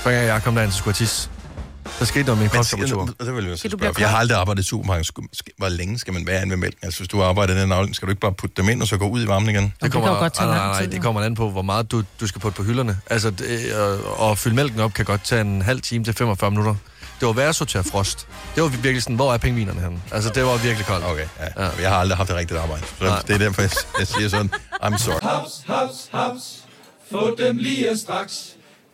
[0.03, 1.29] Hver gang jeg kom derind, så skulle jeg tisse.
[2.00, 3.06] Der skete noget med min kropstemperatur.
[3.20, 5.06] det vil jeg så spørge, jeg har aldrig arbejdet i supermarked.
[5.06, 6.80] Sku- skal- Hvor længe skal man være inde ved mælken?
[6.84, 8.88] Altså, hvis du arbejder i den afdeling, skal du ikke bare putte dem ind, og
[8.88, 9.74] så gå ud i varmen igen?
[9.82, 12.04] det kan jo godt tage nej, nej, nej, det kommer an på, hvor meget du,
[12.20, 12.98] du skal putte på hylderne.
[13.10, 13.74] Altså, det,
[14.22, 16.75] øh, at fylde mælken op kan godt tage en halv time til 45 minutter.
[17.20, 18.28] Det var værd at sortere frost.
[18.56, 20.02] Det var virkelig sådan, hvor er pengvinerne henne?
[20.12, 21.06] Altså, det var virkelig koldt.
[21.06, 21.63] Okay, ja.
[21.63, 21.70] Ja.
[21.82, 22.84] Jeg har aldrig haft et rigtigt arbejde.
[23.00, 23.22] Så Nej.
[23.28, 24.50] det er derfor, jeg, jeg siger sådan,
[24.84, 25.20] I'm sorry.
[25.22, 26.44] Haps, haps, haps.
[27.12, 28.34] Få dem lige straks.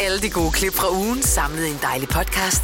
[0.00, 2.62] Alle de gode klip fra ugen samlet i en dejlig podcast.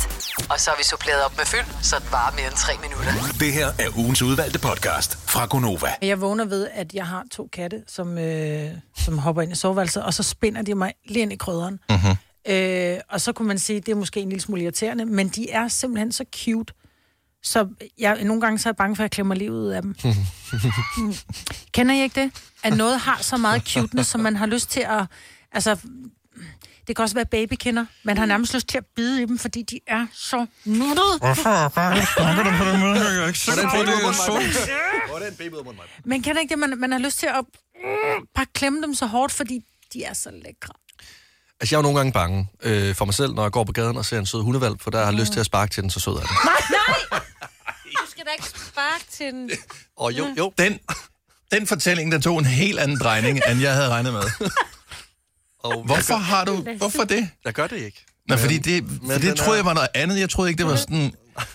[0.50, 3.12] Og så har vi suppleret op med fyld, så det varer mere end tre minutter.
[3.40, 5.88] Det her er ugens udvalgte podcast fra Gonova.
[6.02, 10.02] Jeg vågner ved, at jeg har to katte, som, øh, som hopper ind i soveværelset,
[10.02, 11.78] og så spinder de mig lige ind i krydderen.
[11.90, 12.16] Mhm.
[12.48, 15.50] Øh, og så kunne man sige, det er måske en lille smule irriterende, men de
[15.50, 16.74] er simpelthen så cute.
[17.42, 19.82] Så jeg, nogle gange så er jeg bange for, at jeg klemmer livet ud af
[19.82, 19.96] dem.
[20.04, 20.14] Mm.
[21.74, 22.30] Kender I ikke det?
[22.62, 25.06] At noget har så meget cuteness, som man har lyst til at...
[25.52, 25.76] Altså,
[26.86, 27.86] Det kan også være babykinder.
[28.02, 31.18] Man har nærmest lyst til at bide i dem, fordi de er så nuttede.
[31.18, 31.68] Hvorfor
[32.14, 32.94] snakker du på den måde?
[32.94, 34.70] Jeg er ikke sikker på, det er sundt.
[35.08, 35.84] Hvordan baby ud mod mig?
[36.04, 37.44] Men kan ikke det, man, man har lyst til at
[37.84, 39.60] øh, bare klemme dem så hårdt, fordi
[39.92, 40.74] de er så lækre.
[41.60, 43.72] Altså, jeg er jo nogle gange bange øh, for mig selv, når jeg går på
[43.72, 45.82] gaden og ser en sød hundevalg, for der har jeg lyst til at sparke til
[45.82, 46.28] den, så sød er den.
[46.44, 47.20] Nej, nej!
[47.84, 49.50] Du skal da ikke sparke til den.
[49.96, 50.52] Og jo, jo.
[50.58, 50.78] Den,
[51.52, 54.22] den fortælling, der tog en helt anden drejning, end jeg havde regnet med.
[55.64, 56.64] Og Hvorfor har du...
[56.78, 57.28] Hvorfor det?
[57.44, 58.04] Jeg gør det ikke.
[58.28, 60.20] Nå, Men- fordi det, men for det troede er- jeg var noget andet.
[60.20, 61.12] Jeg troede ikke, det var sådan...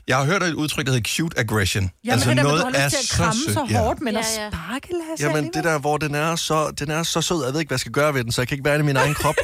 [0.08, 1.92] Jeg har hørt et udtryk, der hedder cute aggression.
[2.04, 3.80] Jamen, altså, det der, noget lyst til at kramme så, sødt, ja.
[3.80, 4.50] hårdt, men Ja, at ja.
[4.50, 5.54] sparke, Lasse, Jamen, alligevel.
[5.54, 7.80] det der, hvor den er, så, den er så sød, jeg ved ikke, hvad jeg
[7.80, 9.36] skal gøre ved den, så jeg kan ikke være i min egen krop.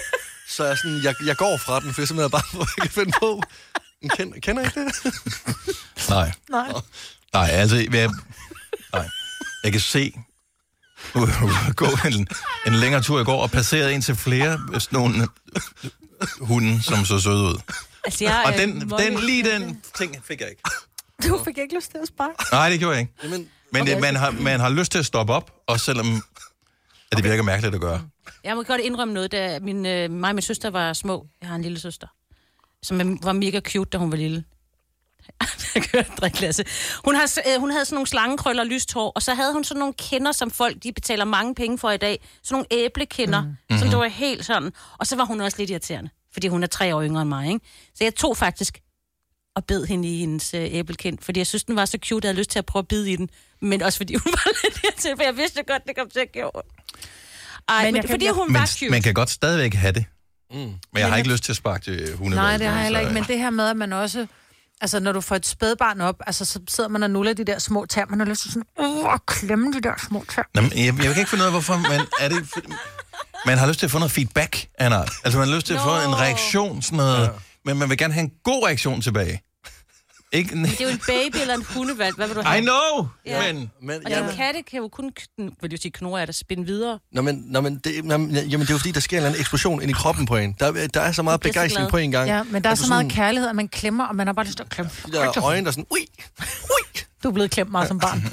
[0.50, 2.68] Så jeg, er sådan, jeg, jeg går fra den, for jeg simpelthen er bare, hvor
[2.78, 3.42] jeg kan finde på.
[4.02, 5.14] Men Kender, kender I ikke det?
[6.10, 6.32] Nej.
[6.50, 6.72] Nej.
[7.34, 7.76] Nej, altså...
[7.76, 8.10] Jeg,
[8.94, 9.08] nej.
[9.64, 10.14] Jeg kan se...
[11.76, 12.28] gå en,
[12.68, 15.28] en længere tur i går og passeret ind til flere sådan nogle
[16.42, 17.62] hunde, som så søde ud.
[18.04, 20.62] Altså, jeg, Og øh, den, må- den, lige den ting fik jeg ikke.
[21.28, 22.34] Du fik ikke lyst til at sparke.
[22.52, 23.14] Nej, det gjorde jeg ikke.
[23.24, 23.94] Jamen, Men okay.
[23.94, 26.24] det, man, har, man har lyst til at stoppe op, også selvom
[27.12, 28.02] at det virker mærkeligt at gøre.
[28.44, 31.28] Jeg må godt indrømme noget, da min, øh, mig og min søster var små.
[31.42, 32.08] Jeg har en lille søster,
[32.84, 34.44] som var mega cute, da hun var lille.
[35.76, 36.64] Jeg kan høre drikke Lasse.
[37.06, 39.64] Hun, har, øh, hun havde sådan nogle slangekrøller og lyst hår, og så havde hun
[39.64, 42.20] sådan nogle kinder, som folk de betaler mange penge for i dag.
[42.44, 43.78] Sådan nogle æblekinder, mm.
[43.78, 44.72] som det var helt sådan.
[45.00, 47.48] Og så var hun også lidt irriterende, fordi hun er tre år yngre end mig.
[47.48, 47.60] Ikke?
[47.96, 48.80] Så jeg tog faktisk
[49.56, 52.24] og bed hende i hendes øh, æblekind, fordi jeg synes, den var så cute, at
[52.24, 53.30] jeg havde lyst til at prøve at bide i den.
[53.62, 56.32] Men også fordi hun var lidt irriterende, for jeg vidste godt, det kom til at
[56.34, 56.52] gøre.
[57.70, 58.90] Ej, Men men, kan- fordi hun Men var cute.
[58.92, 60.06] man kan godt stadigvæk have det.
[60.52, 60.58] Mm.
[60.58, 62.36] Men jeg har ikke lyst til at sparke til hunde.
[62.36, 63.14] Nej, det har jeg heller ikke.
[63.14, 64.28] Men det her med, at man også...
[64.82, 67.60] Altså, når du får et spædbarn op, altså, så sidder man og nuller de der
[67.60, 68.06] små tær.
[68.10, 70.44] Man har lyst til sådan, uh, at klemme de der små tær.
[70.56, 72.02] Nå, men jeg, jeg kan ikke finde ud af, hvorfor man...
[72.20, 72.62] Er det, for-
[73.46, 75.12] man har lyst til at få noget feedback art.
[75.24, 77.22] Altså, man har lyst til at få en reaktion, sådan noget...
[77.24, 77.30] Ja.
[77.66, 79.42] Men man vil gerne have en god reaktion tilbage.
[80.36, 80.56] Ikke...
[80.56, 82.16] Det er jo en baby eller en hundevalg.
[82.16, 82.60] Hvad vil du have?
[82.60, 83.08] I know!
[83.26, 83.54] Ja.
[83.54, 83.72] Men...
[83.82, 85.12] Men, Og den katte kan jo kun,
[85.62, 87.00] vil du sige, knurre af der spinde videre.
[87.12, 89.20] Nå, men, nå, men det, nå, men, jamen, det er jo fordi, der sker en
[89.20, 90.56] eller anden eksplosion ind i kroppen på en.
[90.60, 92.28] Der, der er så meget begejstring på en gang.
[92.30, 94.34] Ja, men der er du så meget sådan- kærlighed, at man klemmer, og man har
[94.34, 94.92] bare lyst til at klemme.
[95.06, 96.00] De der øjne, der er sådan, ui,
[96.64, 97.02] ui.
[97.24, 98.22] Du er blevet klemt meget som barn.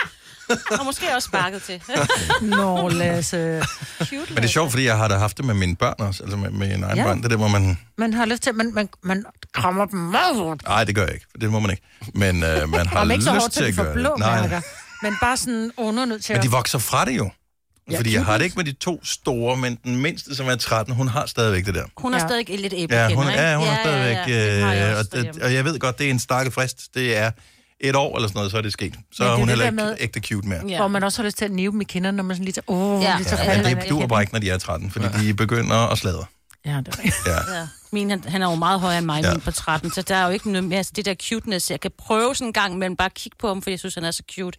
[0.78, 1.82] Og måske også sparket til.
[2.56, 3.62] Nå, Lasse.
[3.98, 6.22] Cute, Men det er sjovt, fordi jeg har da haft det med mine børn også.
[6.22, 7.02] Altså med, med en egen Ja.
[7.02, 7.08] ja.
[7.08, 7.16] børn.
[7.18, 7.78] Det er det, hvor man...
[7.98, 10.62] Man har lyst til, man, man, man krammer dem meget hårdt.
[10.64, 11.26] Nej, det gør jeg ikke.
[11.40, 11.82] Det må man ikke.
[12.14, 14.18] Men øh, man har Om ikke så lyst hårdt, til at gøre blå det.
[14.18, 14.60] Nej, mærker.
[15.02, 17.30] Men bare sådan undernødt til men de vokser fra det jo.
[17.90, 20.56] Ja, Fordi jeg har det ikke med de to store, men den mindste, som er
[20.56, 21.84] 13, hun har stadigvæk det der.
[21.96, 22.26] Hun har Ja.
[22.26, 23.40] stadig lidt æblekinder, Ja, hun, ikke?
[23.40, 24.16] ja, hun har stadigvæk...
[24.26, 26.94] Det har jeg øh, og, og jeg ved godt, det er en stakket frist.
[26.94, 27.30] Det er
[27.80, 28.94] et år eller sådan noget, så er det sket.
[29.12, 30.62] Så Men det er hun det heller ikke med- ægte cute mere.
[30.68, 30.76] Ja.
[30.78, 32.52] Hvor man også har lyst til at nive dem i kinderne, når man sådan lige
[32.52, 32.70] tager...
[32.70, 33.10] Åh, Ja.
[33.10, 33.16] ja.
[33.16, 35.76] lige tager Ja, men det duer bare ikke, når de er 13, fordi de begynder
[35.76, 36.24] at sladre.
[36.66, 37.16] Ja, det er rigtigt.
[37.26, 37.58] Ja.
[37.58, 37.66] Ja.
[37.92, 39.28] Min, han, han er jo meget højere end mig, Ja.
[39.28, 39.34] ja.
[39.34, 41.70] min på 13, så der er jo ikke noget mere altså, det der cuteness.
[41.70, 44.04] Jeg kan prøve sådan en gang, men bare kigge på ham, for jeg synes, han
[44.04, 44.58] er så cute.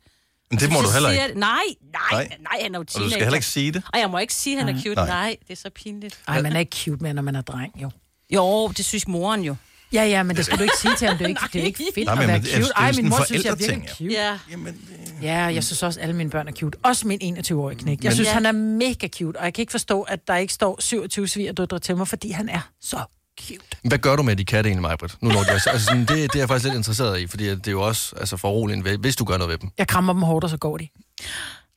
[0.51, 1.21] Men det må Så du heller ikke.
[1.23, 1.51] jeg- Nej,
[1.93, 2.37] nej, Nej.
[2.39, 3.09] nej, han er jo Og du teenager.
[3.11, 3.83] skal heller ikke sige det.
[3.93, 4.95] Og jeg må ikke sige, at han er cute.
[4.95, 5.07] Nej.
[5.07, 6.19] Nej, det er så pinligt.
[6.27, 7.89] Ej, man er ikke cute mere, når man er dreng, jo.
[8.33, 9.55] Jo, det synes moren jo.
[9.93, 11.17] Ja, ja, men det skal du ikke sige til ham.
[11.17, 12.61] Det er ikke, det er ikke fedt Nej, at men være det er- det er
[12.67, 12.73] cute.
[12.77, 14.11] Ej, min mor synes, jeg er virkelig cute.
[14.13, 14.37] Ja.
[14.51, 14.77] Jamen,
[15.21, 16.77] Ja, jeg synes også, at alle mine børn er cute.
[16.83, 18.03] Også min 21-årige knæk.
[18.03, 18.33] Jeg synes, Ja.
[18.33, 21.79] han er mega cute, og jeg kan ikke forstå, at der ikke står 27 svigerdøtre
[21.79, 22.97] til mig, fordi han er så
[23.41, 23.61] cute.
[23.83, 25.15] Hvad gør du med de katte egentlig, Majbrit?
[25.21, 27.67] Nu når de altså, sådan, det, det er jeg faktisk lidt interesseret i, fordi det
[27.67, 29.69] er jo også altså, foruroligende, hvis du gør noget ved dem.
[29.77, 30.87] Jeg krammer dem hårdt, og så går de.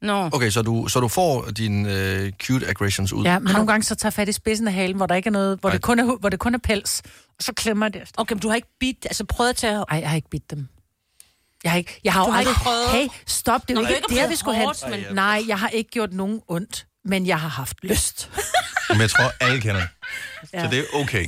[0.04, 0.30] Nå.
[0.32, 3.24] Okay, så du, så du får dine øh, cute aggressions ud.
[3.24, 5.30] Ja, men nogle gange så tager fat i spidsen af halen, hvor der ikke er
[5.32, 5.72] noget, hvor, Ej.
[5.74, 8.20] det kun er, hvor det kun er pels, og så klemmer jeg det efter.
[8.20, 9.84] Okay, men du har ikke bidt, altså prøvet at tage...
[9.90, 10.68] Ej, jeg har ikke bidt dem.
[11.64, 12.90] Jeg har ikke, jeg har Du jo har aldrig ikke prøvet?
[12.92, 14.66] Hey, stop, det er jo ikke ikke det, vi skulle have.
[14.66, 18.30] hårdt, men- Nej, jeg har ikke gjort nogen ondt, men jeg har haft lyst.
[18.90, 19.82] Men jeg tror, alle kender.
[20.44, 21.26] Så det er okay.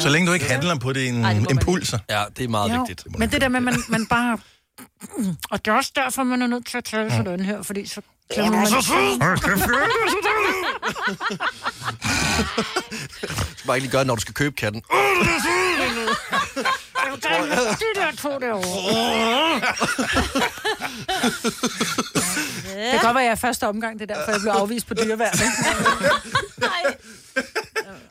[0.00, 1.98] Så længe du ikke handler på dine Ej, impulser.
[2.10, 3.18] Ja, det er meget Jo, vigtigt.
[3.18, 4.38] men det der med, at man, man bare...
[5.50, 8.00] Og det er også derfor, man er nødt til at tale sådan her, fordi så
[8.32, 8.66] klemmer man...
[8.66, 8.82] Du
[13.56, 14.82] skal bare ikke lige gøre det, når du skal købe katten.
[17.80, 19.60] De der to derovre.
[22.74, 24.86] Det kan godt være, at jeg er første omgang, det er derfor, jeg blev afvist
[24.86, 25.32] på dyreværn.
[25.34, 25.46] ikke?
[26.58, 26.82] Nej,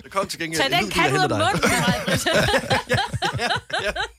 [0.03, 1.37] Der kom til gengæld tag en den kat ud af henter dig.
[1.37, 1.61] munden.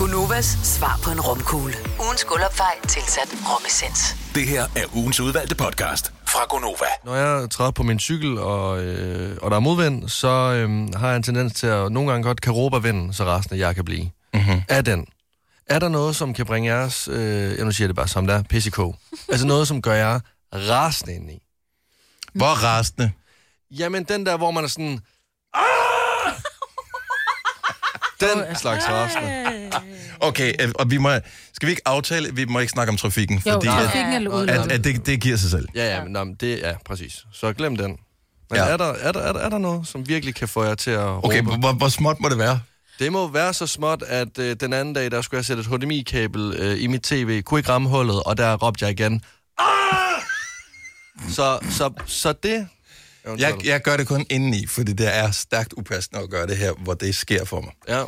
[0.00, 1.74] Gunovas svar på en romkugle.
[2.04, 4.16] Ugens guldopfej tilsat romessens.
[4.34, 6.86] Det her er ugens udvalgte podcast fra Gonova.
[7.04, 11.08] Når jeg træder på min cykel, og, øh, og der er modvind, så øh, har
[11.08, 13.74] jeg en tendens til at nogle gange godt kan råbe af vinden, så rasende jeg
[13.74, 14.10] kan blive.
[14.34, 14.62] Mm-hmm.
[14.68, 15.06] Er den?
[15.66, 18.36] Er der noget, som kan bringe jeres, øh, jeg nu siger det bare som det
[18.36, 18.78] er, PCK?
[19.32, 20.20] altså noget, som gør jer
[20.54, 21.42] rasende indeni?
[22.32, 23.12] Hvor rasende.
[23.70, 25.00] Jamen, den der, hvor man er sådan...
[25.54, 25.62] "Ah!"
[28.20, 29.70] Den slags rasende.
[30.20, 31.10] Okay, øh, og vi må,
[31.52, 34.50] skal vi ikke aftale, vi må ikke snakke om trafikken, Jo, fordi trafikken er at,
[34.50, 35.68] at, at det, det giver sig selv.
[35.74, 37.24] Ja, ja, men, nå, men det ja, præcis.
[37.32, 37.90] Så glem den.
[38.50, 38.64] Men Ja.
[38.64, 40.90] er, der, er, der, er, der, er der noget, som virkelig kan få jer til
[40.90, 41.56] at Okay, råbe?
[41.56, 42.60] hvor, hvor småt må det være?
[42.98, 45.66] Det må være så småt, at øh, den anden dag, der skulle jeg sætte et
[45.66, 49.22] HDMI-kabel øh, i mit tv, kunne ikke ramme hullet, og der råbte jeg igen.
[49.58, 49.66] Ah!
[51.28, 52.68] Så, så, så det...
[53.38, 56.72] Jeg, jeg gør det kun indeni, fordi det er stærkt upassende at gøre det her,
[56.72, 57.72] hvor det sker for mig.
[57.88, 58.04] Ja.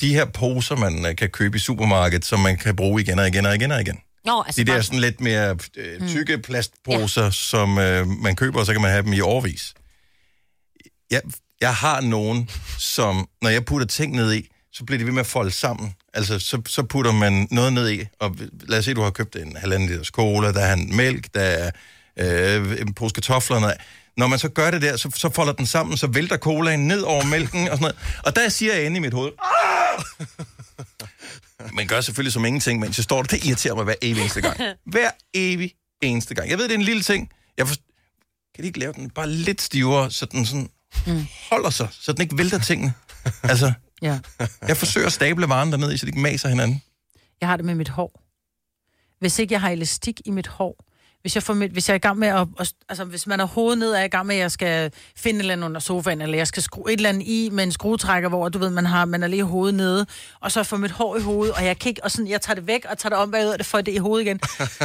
[0.00, 3.28] De her poser, man øh, kan købe i supermarkedet, som man kan bruge igen og
[3.28, 3.98] igen og igen og igen.
[4.24, 7.30] Nå, altså De der bare- sådan lidt mere øh, tykke plastposer, ja.
[7.30, 9.74] som øh, man køber, og så kan man have dem i årvis.
[11.10, 11.20] Jeg,
[11.60, 15.20] jeg har nogen, som når jeg putter ting ned i, så bliver de ved med
[15.20, 15.94] at folde sammen.
[16.14, 18.36] Altså, så, så putter man noget ned i, og
[18.68, 21.40] lad os se, du har købt en halvanden liters cola, der er en mælk, der
[21.40, 21.70] er
[22.16, 23.76] øh, en pose kartofler, og noget.
[24.20, 27.00] Når man så gør det der, så, så folder den sammen, så vælter colaen ned
[27.02, 27.96] over mælken og sådan noget.
[28.24, 29.32] Og der siger jeg inde i mit hoved,
[31.72, 33.36] man gør selvfølgelig som ingenting, mens jeg står der.
[33.36, 34.56] Det irriterer mig hver evig eneste gang.
[34.92, 36.50] Hver evig eneste gang.
[36.50, 37.30] Jeg ved, det er en lille ting.
[37.58, 37.80] Jeg forst...
[38.54, 40.70] Kan de ikke lave den bare lidt stivere, så den sådan
[41.50, 42.94] holder sig, så den ikke vælter tingene?
[43.42, 44.18] Altså, Ja.
[44.68, 46.82] jeg forsøger at stable varen dernede, så de ikke maser hinanden.
[47.40, 48.22] Jeg har det med mit hår.
[49.20, 50.84] Hvis ikke jeg har elastik i mit hår,
[51.22, 53.78] hvis jeg, får hvis jeg er i gang med at, altså hvis man er hovedet
[53.78, 56.20] ned, er jeg i gang med, at jeg skal finde et eller andet under sofaen,
[56.20, 58.86] eller jeg skal skrue et eller andet i med en skruetrækker, hvor du ved, man
[58.86, 60.06] har, man er lige hovedet nede,
[60.40, 62.66] og så får mit hår i hovedet, og jeg ikke, og sådan, jeg tager det
[62.66, 64.40] væk, og tager det om bagud, og det får det i hovedet igen.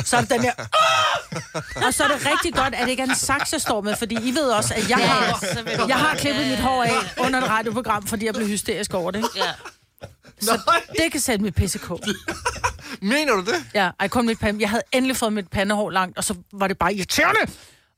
[0.05, 3.03] Så er det den der, "Ah!" og så er det rigtig godt, at det ikke
[3.03, 5.95] er en saks, jeg står med, fordi I ved også, at jeg Ja, har, jeg
[5.97, 6.63] har klippet Ja, mit ja.
[6.63, 9.17] hår af under et radioprogram, fordi jeg blev hysterisk over det.
[9.19, 9.29] ikke?
[10.41, 10.59] Så
[10.97, 11.89] det kan sætte mit PCK.
[13.01, 13.65] Mener du det?
[13.73, 14.61] Ja, ej, kun mit pande.
[14.61, 17.51] Jeg havde endelig fået mit pandehår langt, og så var det bare irriterende.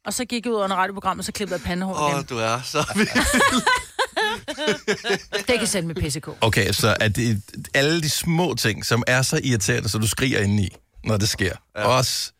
[0.06, 2.20] Og så gik jeg ud under radioprogrammet, og så klippede jeg pandehår Åh, igen.
[2.20, 2.86] oh, du er så
[5.48, 6.28] Det kan sætte mit PCK.
[6.42, 7.42] Okay, så er det
[7.74, 10.70] alle de små ting, som er så irriterende, så du skriger indeni,
[11.04, 11.56] når det sker.
[11.76, 11.84] Ja.
[11.84, 12.32] Også,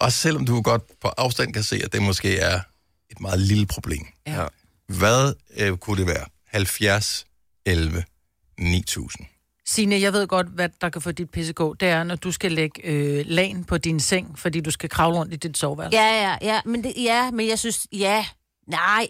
[0.00, 2.60] også selvom du godt på afstand kan se, at det måske er
[3.10, 4.06] et meget lille problem.
[4.26, 4.46] Ja.
[4.88, 6.26] Hvad øh, kunne det være?
[6.46, 7.26] 70,
[7.66, 8.04] 11,
[8.58, 9.26] 9000.
[9.70, 11.58] Signe, jeg ved godt, hvad der kan få dit PCK.
[11.80, 15.18] Det er, når du skal lægge øh, lagen på din seng, fordi du skal kravle
[15.18, 15.98] rundt i dit soveværelse.
[15.98, 18.24] Ja, ja, ja, men, det, ja, men jeg synes, ja,
[18.66, 19.06] nej,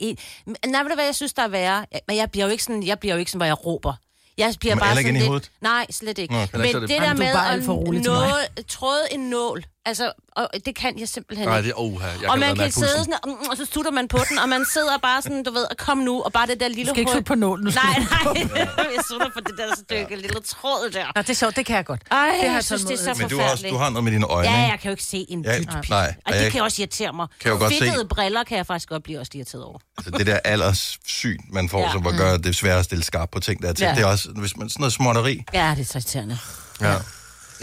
[0.47, 1.87] men- nej, ved du hvad, jeg synes, der er værre?
[2.09, 3.93] Men jeg bliver jo ikke sådan, jeg bliver jo ikke sådan, hvor jeg råber.
[4.39, 5.27] Jeg bliver Men bare sådan lidt...
[5.27, 5.51] hovedet?
[5.61, 6.35] Nej, slet ikke.
[6.35, 7.67] Nå, men det, det- der er med at
[8.07, 12.07] nå, tråde en nål, altså, og det kan jeg simpelthen Nej, det er oha.
[12.07, 13.13] Jeg og kan man kan sidde pulsen.
[13.13, 13.15] sådan,
[13.45, 15.99] og, og så stutter man på den, og man sidder bare sådan, du ved, kom
[15.99, 17.75] nu, og bare det der lille Du skal ikke slutte på nålen.
[17.75, 21.05] Nej, nej, jeg sutter på det der stykke lille tråd der.
[21.17, 22.03] Nå, det er sjovt, det kan jeg godt.
[22.11, 23.91] Ej, det har jeg jeg synes, det er så Men du har, også, du har
[23.91, 25.67] noget med dine øjne, Ja, jeg kan jo ikke se en Ja, dyt.
[25.91, 27.27] nej, Og og det jeg- kan også irritere mig.
[27.41, 29.79] Kan jo godt se- Fedtede briller kan jeg faktisk godt blive også irriteret over.
[29.99, 31.87] Altså, det der alderssyn, man får, ja.
[31.87, 31.93] Ja.
[31.93, 33.85] som hvor gør det svært at stille skarpt på ting, der er til.
[33.85, 33.95] Ja.
[33.95, 35.45] Det er også, hvis man sådan noget småtteri.
[35.55, 36.39] Ja, det er så irriterende.
[36.81, 36.95] Ja.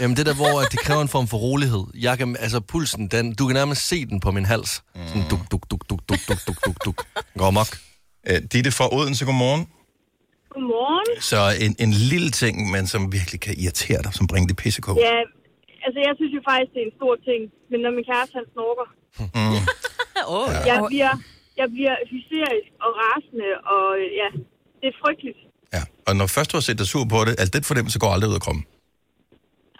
[0.00, 1.84] Jamen det der, hvor at det kræver en form for rolighed.
[1.94, 4.70] Jeg kan, altså pulsen, den, du kan nærmest se den på min hals.
[5.08, 6.98] Sådan duk, duk, duk, duk, duk, duk, duk, duk, duk.
[7.38, 7.70] Går mok.
[8.28, 9.62] Øh, Ditte fra Odense, godmorgen.
[10.54, 11.08] Godmorgen.
[11.30, 14.96] Så en, en lille ting, men som virkelig kan irritere dig, som bringer det pissekog.
[15.08, 15.18] Ja,
[15.86, 18.46] altså jeg synes jo faktisk, det er en stor ting, men når min kæreste han
[18.56, 18.86] snorker,
[19.38, 19.62] Mm.
[20.36, 20.48] oh.
[20.70, 21.12] jeg bliver,
[21.60, 23.86] jeg bliver hysterisk og rasende, og
[24.20, 24.28] ja,
[24.80, 25.38] det er frygteligt.
[25.74, 25.82] Ja.
[26.06, 28.30] Og når først du har set dig sur på det, altså den fornemmelse går aldrig
[28.30, 28.64] ud af kroppen.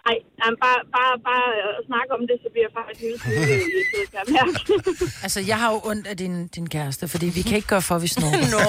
[0.08, 1.46] Ej, jamen, bare, bare, bare
[1.78, 4.26] at snakke om det, så bliver jeg faktisk en lille smule øh, irriteret, kan jeg
[4.36, 4.58] mærke.
[5.24, 7.94] Altså, jeg har jo ondt af din, din kæreste, fordi vi kan ikke gøre for,
[7.98, 8.32] at vi snor.
[8.54, 8.64] Nå.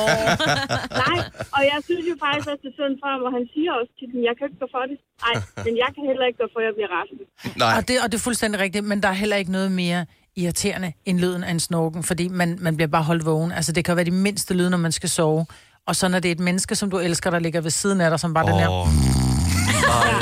[1.06, 1.20] Nej,
[1.56, 3.92] og jeg synes jo faktisk også, det er sådan for ham, og han siger også
[4.00, 4.98] til den, jeg kan ikke gøre for det.
[5.26, 7.24] Nej, men jeg kan heller ikke gøre for, at jeg bliver rasende.
[7.64, 7.74] Nej.
[7.78, 10.02] Og det, og det er fuldstændig rigtigt, men der er heller ikke noget mere
[10.42, 13.52] irriterende end lyden af en snorken, fordi man, man bliver bare holdt vågen.
[13.52, 15.46] Altså, det kan være de mindste lyde, når man skal sove.
[15.88, 18.10] Og så når det er et menneske, som du elsker, der ligger ved siden af
[18.10, 18.50] dig, som bare oh.
[18.52, 19.39] den her...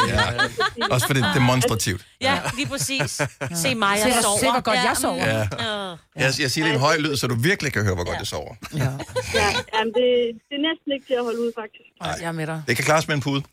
[0.08, 0.88] ja.
[0.92, 2.02] Også fordi det er demonstrativt.
[2.22, 3.22] Ja, lige præcis.
[3.56, 4.40] Se mig, jeg sover.
[4.40, 5.26] se, hvor godt jeg sover.
[5.26, 5.38] Ja.
[5.38, 5.96] Ja.
[6.16, 8.28] Jeg, jeg siger lige en høj lyd, så du virkelig kan høre, hvor godt jeg
[8.28, 8.54] sover.
[8.74, 8.84] Ja.
[8.84, 10.08] Ja, jamen, det,
[10.48, 11.90] det er næsten ikke til at holde ud, faktisk.
[12.02, 12.16] Nej.
[12.22, 12.64] Jeg er med dig.
[12.68, 13.44] Det kan klares med en pude.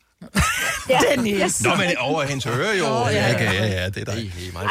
[0.93, 0.99] Ja.
[1.09, 1.53] Dennis.
[1.65, 2.85] Nå, men over hendes øre jo.
[2.95, 3.43] Åh, ja, ja.
[3.43, 4.19] ja, ja, ja, det er dig.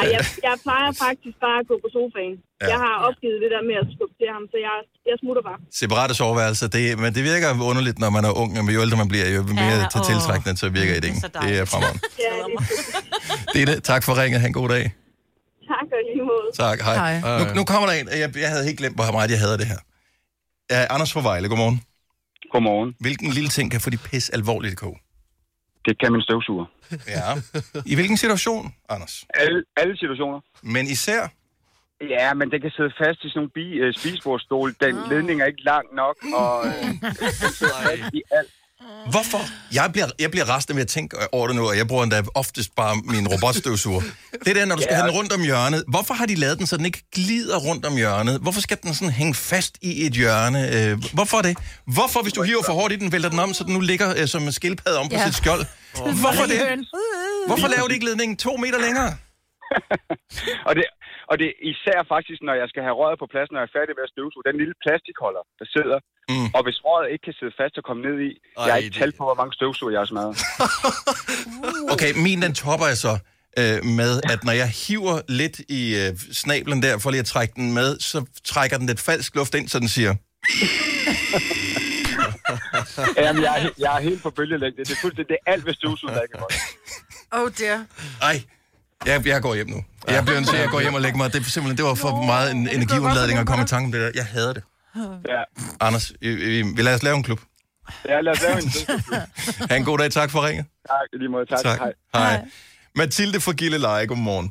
[0.01, 2.35] Ej, jeg, jeg plejer faktisk bare at gå på sofaen.
[2.61, 2.67] Ja.
[2.73, 4.75] Jeg har opgivet det der med at skubbe til ham, så jeg,
[5.09, 5.59] jeg smutter bare.
[5.81, 9.09] Separate soveværelser, det, men det virker underligt, når man er ung, men jo ældre man
[9.13, 11.21] bliver, jo mere Ja, til tiltrækkende, så virker det ikke.
[11.45, 12.01] Det er fremragende.
[12.25, 12.57] Ja, det,
[13.53, 13.77] Det er det.
[13.91, 14.39] Tak for ringet.
[14.41, 14.83] Ha' en god dag.
[15.71, 16.47] tak og lige måde.
[16.63, 16.95] Tak, hej.
[17.19, 17.39] Hej.
[17.39, 18.07] Nu, nu kommer der en.
[18.23, 19.79] Jeg, jeg havde helt glemt, hvor meget jeg havde det her.
[20.71, 21.77] Ja, Anders fra Vejle, godmorgen.
[22.51, 22.93] Godmorgen.
[22.99, 24.97] Hvilken lille ting kan få de pis alvorligt i kog?
[25.85, 26.65] Det kan min støvsuger.
[27.07, 27.27] Ja.
[27.85, 29.25] I hvilken situation, Anders?
[29.33, 30.39] Alle, alle situationer.
[30.63, 31.21] Men især?
[32.09, 34.75] Ja, men den kan sidde fast i sådan nogle bi, øh, spisebordstole.
[34.81, 35.03] Den Ah.
[35.03, 35.09] oh.
[35.11, 36.73] ledning er ikke lang nok, og øh,
[37.43, 38.51] den sidder fast i alt.
[39.11, 39.41] Hvorfor?
[39.73, 42.21] Jeg bliver, jeg bliver rasende ved at tænke over det nu, og jeg bruger endda
[42.35, 44.01] oftest bare min robotstøvsuger.
[44.45, 44.97] Det er der, når du skal Ja.
[44.97, 45.83] have den rundt om hjørnet.
[45.87, 48.39] Hvorfor har de lavet den, så den ikke glider rundt om hjørnet?
[48.41, 50.71] Hvorfor skal den sådan hænge fast i et hjørne?
[50.75, 51.57] Øh, hvorfor det?
[51.87, 54.13] Hvorfor, hvis du hiver for hårdt i den, vælter den om, så den nu ligger
[54.17, 55.25] øh, som en skildpadde om på Ja.
[55.25, 55.65] sit skjold?
[55.95, 56.61] Hvorfor det?
[57.47, 59.15] Hvorfor laver de ikke ledningen to meter længere?
[60.67, 60.83] Og det,
[61.29, 63.75] og det er især faktisk, når jeg skal have røret på plads, når jeg er
[63.79, 65.97] færdig med at støvsuge, den lille plastikholder, der sidder.
[66.33, 66.47] Mm.
[66.57, 68.31] Og hvis røret ikke kan sidde fast og komme ned i,
[68.67, 70.35] jeg har ikke det- talt på, hvor mange støvsuger jeg har smadret.
[71.93, 73.13] Okay, min den topper jeg så
[73.61, 76.09] øh, med, at når jeg hiver lidt i øh,
[76.43, 78.17] snablen der, for lige at trække den med, så
[78.53, 80.11] trækker den lidt falsk luft ind, så den siger...
[83.17, 84.83] Jamen, jeg, er, jeg er helt på bølgelængde.
[84.83, 86.53] Det er fuldstændig det er alt ved støvsuger, der ikke er godt.
[87.31, 87.85] Oh dear.
[88.21, 88.41] Ej,
[89.05, 89.79] jeg, jeg går hjem nu.
[90.07, 91.33] Jeg bliver nødt til at gå hjem og lægge mig.
[91.33, 94.01] Det, er simpelthen, det var for meget en energiudladning at komme i tanke om det
[94.01, 94.11] der.
[94.15, 94.63] Jeg hader det.
[95.33, 95.41] Ja,
[95.79, 97.39] Anders, vi, vi, vi lader os lave en klub.
[98.09, 99.25] ja lad os lave en støvsuger.
[99.69, 100.11] Ha' en god dag.
[100.11, 100.65] Tak for ringet.
[100.91, 101.45] Tak, lige måde.
[101.45, 101.59] Tak.
[101.63, 101.79] Tak.
[101.79, 101.93] Hej.
[102.15, 102.45] Hej.
[102.95, 104.47] Mathilde fra Gilleleje, godmorgen.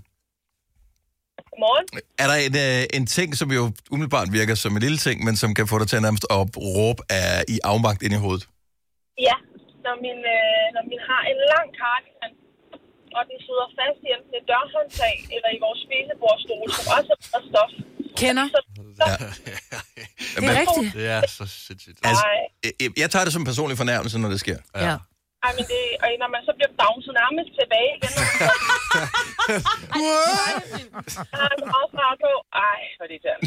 [1.50, 1.86] Godmorgen.
[2.22, 5.36] Er der en, øh, en ting, som jo umiddelbart virker som en lille ting, men
[5.36, 8.44] som kan få dig til at nærmest op råbe af, i afmagt ind i hovedet?
[9.28, 9.36] Ja,
[9.84, 12.30] når min, øh, når min har en lang cardigan,
[13.16, 17.18] og den sidder fast i enten et dørhåndtag eller i vores spisebordstol, som også er
[17.32, 17.70] meget stof.
[18.22, 18.46] Kender.
[18.54, 18.60] Så,
[18.98, 19.14] så, Ja.
[20.40, 20.88] Det er rigtigt.
[20.98, 21.98] Det er så sindssygt.
[22.08, 22.72] Altså, Nej.
[22.82, 24.58] jeg, jeg tager det som en personlig fornærmelse, når det sker.
[24.86, 24.94] Ja.
[25.46, 28.12] ej, men det, og når man så bliver bouncet nærmest tilbage igen.
[31.44, 31.84] Ej, hvor
[33.02, 33.44] er det irriterende.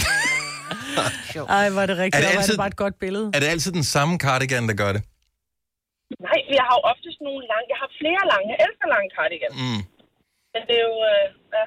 [1.58, 2.16] Ej, var det rigtigt.
[2.16, 3.32] Er det det, var altid- det bare et godt billede.
[3.34, 5.02] Er det altid den samme cardigan, der gør det?
[6.60, 7.66] Jeg har jo oftest nogle lange.
[7.74, 8.46] Jeg har flere lange.
[8.54, 9.52] Jeg elsker lange cardigan.
[9.62, 9.82] Mm.
[10.54, 10.96] Men det er jo...
[11.14, 11.26] Øh,
[11.58, 11.64] ja.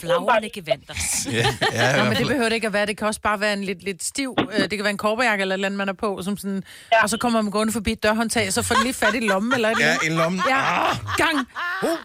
[0.00, 0.94] Flagrende gevanter.
[1.38, 2.86] Ja, ja, Nå, men det behøver det ikke at være.
[2.86, 4.36] Det kan også bare være en lidt, lidt stiv...
[4.52, 6.22] Øh, det kan være en korberjakke eller et eller andet, man er på.
[6.22, 7.02] Som sådan, ja.
[7.02, 9.52] Og så kommer man gående forbi et dørhåndtag, så får den lige fat i lommen
[9.54, 10.06] eller et Ja, andet.
[10.10, 10.38] en lomme.
[10.48, 10.60] Ja,
[11.16, 11.48] gang.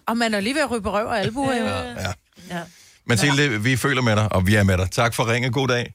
[0.08, 1.53] Og man er lige ved at ryge på røv og albuer.
[1.53, 1.82] Ja.
[1.82, 2.12] Ja.
[2.49, 2.62] Ja.
[3.06, 4.91] Mathilde, vi føler med dig, og vi er med dig.
[4.91, 5.51] Tak for ringe.
[5.51, 5.93] God dag.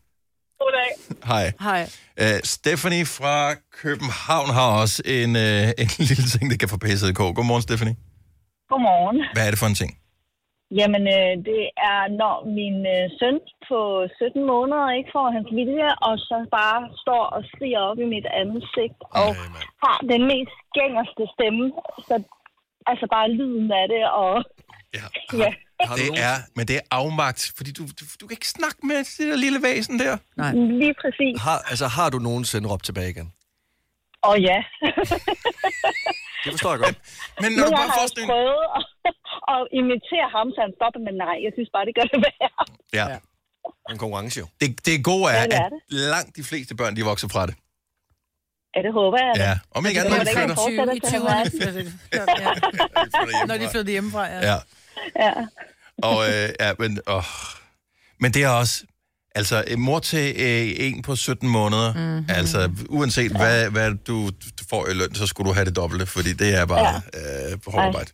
[1.33, 1.47] Hej.
[1.69, 1.83] Hej.
[2.23, 3.37] Uh, Stephanie fra
[3.83, 7.35] København har også en, uh, en lille ting, der kan få pæsset i kog.
[7.37, 7.97] Godmorgen, Stephanie.
[8.71, 9.19] Godmorgen.
[9.35, 9.93] Hvad er det for en ting?
[10.81, 13.37] Jamen, øh, det er, når min øh, søn
[13.69, 13.81] på
[14.19, 18.27] 17 måneder ikke får hans vilje, og så bare står og skriger op i mit
[18.43, 19.29] ansigt, og
[19.85, 21.65] har den mest gængerste stemme.
[22.09, 22.15] Så
[22.91, 24.35] altså bare lyden af det, og
[24.99, 25.07] Ja.
[25.43, 25.51] ja.
[26.01, 29.27] Det er, men det er afmagt, fordi du, du, du kan ikke snakke med det
[29.31, 30.17] der lille væsen der.
[30.37, 30.53] Nej.
[30.55, 31.41] Lige præcis.
[31.47, 33.33] Har, altså, har du nogensinde råbt tilbage igen?
[34.23, 34.59] Og ja.
[36.45, 36.97] Det forstår jeg godt.
[37.43, 38.83] Men Nu har jeg også prøvet at,
[39.55, 42.63] at imitere ham, så han stopper, men nej, jeg synes bare, det gør det værre.
[42.99, 43.07] Ja.
[43.93, 44.47] En konkurrence jo.
[44.61, 45.73] Det, det gode er, Ja, det er at
[46.15, 47.55] langt de fleste børn, de vokser fra det.
[48.77, 49.33] Ja, det håber jeg.
[49.37, 49.55] Ja.
[49.77, 50.55] Om ikke Det andet, når de flytter.
[50.55, 51.47] I fortsætter til 20'erne at være.
[51.51, 51.93] flyttede
[53.39, 53.45] ja.
[53.51, 54.39] Når de flyttede hjemmefra, ja.
[54.51, 54.57] Ja.
[55.25, 55.33] Ja.
[56.03, 57.23] Og, øh, ja, men, åh.
[58.21, 58.85] men det er også...
[59.35, 62.03] Altså, en mor til øh, en på 17 måneder, Mhm.
[62.03, 62.25] mm-hmm.
[62.29, 66.07] altså uanset hvad, hvad du, du får i løn, så skulle du have det dobbelte,
[66.07, 67.53] fordi det er bare ja.
[67.53, 68.11] øh, hårdt arbejde.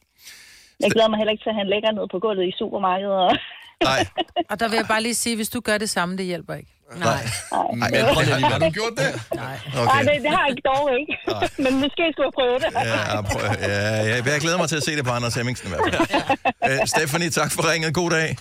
[0.81, 3.12] Jeg glæder mig heller ikke til, at han ligger ned på gulvet i supermarkedet.
[3.12, 3.37] Og...
[3.85, 4.07] Nej.
[4.51, 6.70] Og der vil jeg bare lige sige, hvis du gør det samme, det hjælper ikke.
[6.96, 7.31] Nej.
[7.74, 9.22] Men prøv lige, har du gjort det?
[9.35, 9.59] Nej.
[9.66, 9.85] Okay.
[9.85, 11.12] Nej, det, det har jeg ikke dog ikke.
[11.64, 12.70] Men måske skulle jeg prøve det.
[12.74, 15.70] Ja, prøv, ja, ja, jeg glæder mig til at se det på Anders Hemmingsen i
[15.70, 16.81] hvert fald.
[16.81, 17.94] Øh, Stephanie, tak for ringet.
[17.94, 18.37] God dag.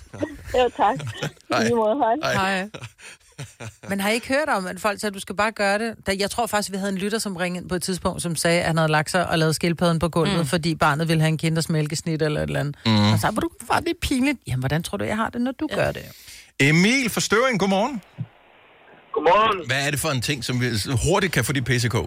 [0.58, 0.96] Jo, tak.
[1.54, 1.70] Hej.
[1.70, 2.34] Måde, hej.
[2.34, 2.70] Hej.
[3.90, 5.96] Men har I ikke hørt om, at folk sagde, at du skal bare gøre det?
[6.08, 8.60] Da, jeg tror faktisk, vi havde en lytter, som ringede på et tidspunkt, som sagde,
[8.60, 10.46] at han havde lagt sig og lavet skildpadden på gulvet, mm.
[10.46, 12.76] fordi barnet ville have en kinders mælkesnit eller et eller andet.
[12.86, 13.12] Mm.
[13.12, 14.38] Og så var du far, det er pinligt.
[14.48, 15.76] Jamen, hvordan tror du, jeg har det, når du ja.
[15.76, 16.04] gør det?
[16.60, 18.02] Emil fra Støring, godmorgen.
[19.18, 19.58] Godmorgen.
[19.72, 20.68] Hvad er det for en ting, som vi
[21.06, 21.98] hurtigt kan få dit PCK?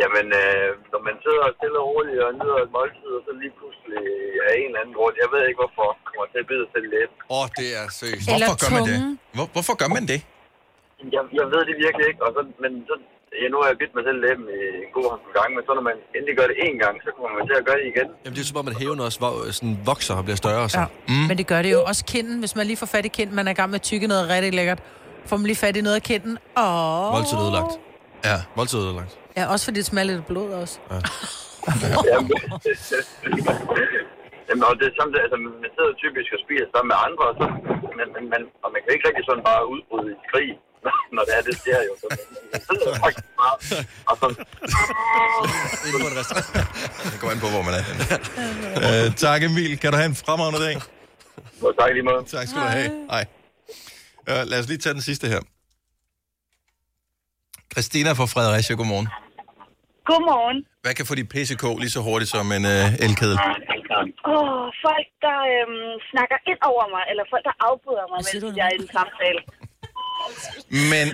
[0.00, 3.54] Jamen, øh, når man sidder stille og roligt og nyder et måltid, og så lige
[3.58, 4.02] pludselig
[4.48, 7.12] af en eller anden grund, jeg ved ikke hvorfor, kommer til at bide sig lidt.
[7.34, 8.26] Åh, oh, det er seriøst.
[8.30, 8.96] Hvorfor gør man det?
[9.36, 10.20] Hvor, hvorfor gør man det?
[11.16, 12.94] Jeg, jeg ved det virkelig ikke, og så, men så,
[13.42, 15.72] ja, nu har jeg bidt mig selv læben i en god håndfuld gang, men så
[15.78, 18.08] når man endelig gør det én gang, så kommer man til at gøre det igen.
[18.22, 19.18] Jamen, det er som om, at hæven også
[19.58, 20.64] sådan vokser og bliver større.
[20.74, 20.78] Så.
[20.80, 20.86] Ja.
[21.12, 21.24] Mm.
[21.28, 22.36] Men det gør det jo også kinden.
[22.42, 24.24] Hvis man lige får fat i kinden, man er i gang med at tykke noget
[24.34, 24.80] rigtig lækkert,
[25.28, 26.38] får man lige fat i noget af kinden.
[26.62, 27.12] Åh.
[27.16, 27.72] Voldtid ødelagt.
[28.28, 28.36] Ja.
[28.56, 29.12] Voldtid ødelagt.
[29.36, 30.78] Ja, også fordi det smager lidt blod også.
[30.90, 30.98] Ja.
[32.12, 32.30] Jamen,
[34.48, 37.34] Jamen, og det er samtidig, altså, man sidder typisk og spiser sammen med andre, og,
[37.40, 37.44] så,
[37.98, 40.50] men, men, men, og man kan ikke rigtig sådan bare udbryde i krig,
[41.16, 41.92] når det er, det sker jo.
[42.00, 42.06] Så
[42.52, 43.54] man sidder faktisk bare,
[44.10, 44.26] og så...
[45.86, 46.48] Inden på en restaurant.
[47.12, 47.84] Det går an på, hvor man er.
[48.86, 49.72] øh, tak Emil.
[49.80, 50.74] Kan du have en fremragende dag?
[51.64, 52.20] Og tak i lige måde.
[52.36, 52.88] Tak skal du have.
[53.14, 53.24] Hej.
[54.30, 55.40] Uh, lad os lige tage den sidste her.
[57.72, 59.08] Christina fra Fredericia, godmorgen.
[60.10, 60.58] Godmorgen.
[60.82, 63.38] Hvad kan få dit PCK lige så hurtigt som en uh, elkedel?
[64.26, 68.56] Åh, oh, folk, der øhm, snakker ind over mig, eller folk, der afbryder mig, mens
[68.58, 69.40] jeg er i en samtale.
[70.92, 71.06] Men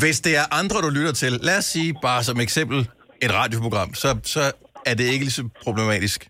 [0.00, 2.78] hvis det er andre, du lytter til, lad os sige bare som eksempel
[3.22, 4.42] et radioprogram, så, så
[4.86, 6.28] er det ikke lige så problematisk.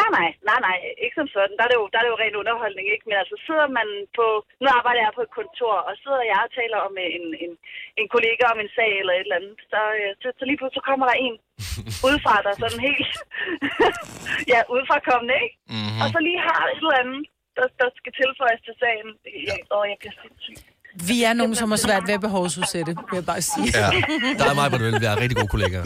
[0.00, 1.56] Nej, nej, nej, nej, ikke som sådan.
[1.56, 3.06] Der er det jo, der er det jo ren underholdning, ikke?
[3.08, 4.26] Men altså sidder man på,
[4.62, 7.52] nu arbejder jeg på et kontor, og sidder jeg og taler om en, en,
[8.00, 10.80] en kollega om en sag eller et eller andet, så, øh, så, så lige pludselig
[10.80, 11.36] så kommer der en
[12.06, 13.02] udefra, der er sådan helt,
[14.52, 15.56] ja, udefra kommende, ikke?
[15.72, 16.00] Mm-hmm.
[16.02, 17.22] Og så lige har et eller andet,
[17.56, 19.08] der, der skal tilføjes til sagen.
[19.48, 19.56] Ja.
[19.74, 20.73] Åh, jeg bliver sindssyg.
[20.94, 23.66] Vi er nogen, som har svært ved at behovsudsætte, vil jeg bare sige.
[23.74, 23.90] Ja,
[24.38, 25.84] der er mig, hvor du vil være rigtig gode kollegaer.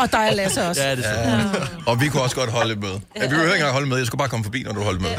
[0.00, 0.82] Og der er Lasse også.
[0.82, 1.44] Ja, det er Ja.
[1.86, 3.00] Og vi kunne også godt holde et møde.
[3.16, 3.22] Ja.
[3.22, 3.96] Vi behøver ikke engang holde med.
[3.96, 5.10] Jeg skulle bare komme forbi, når du holder med.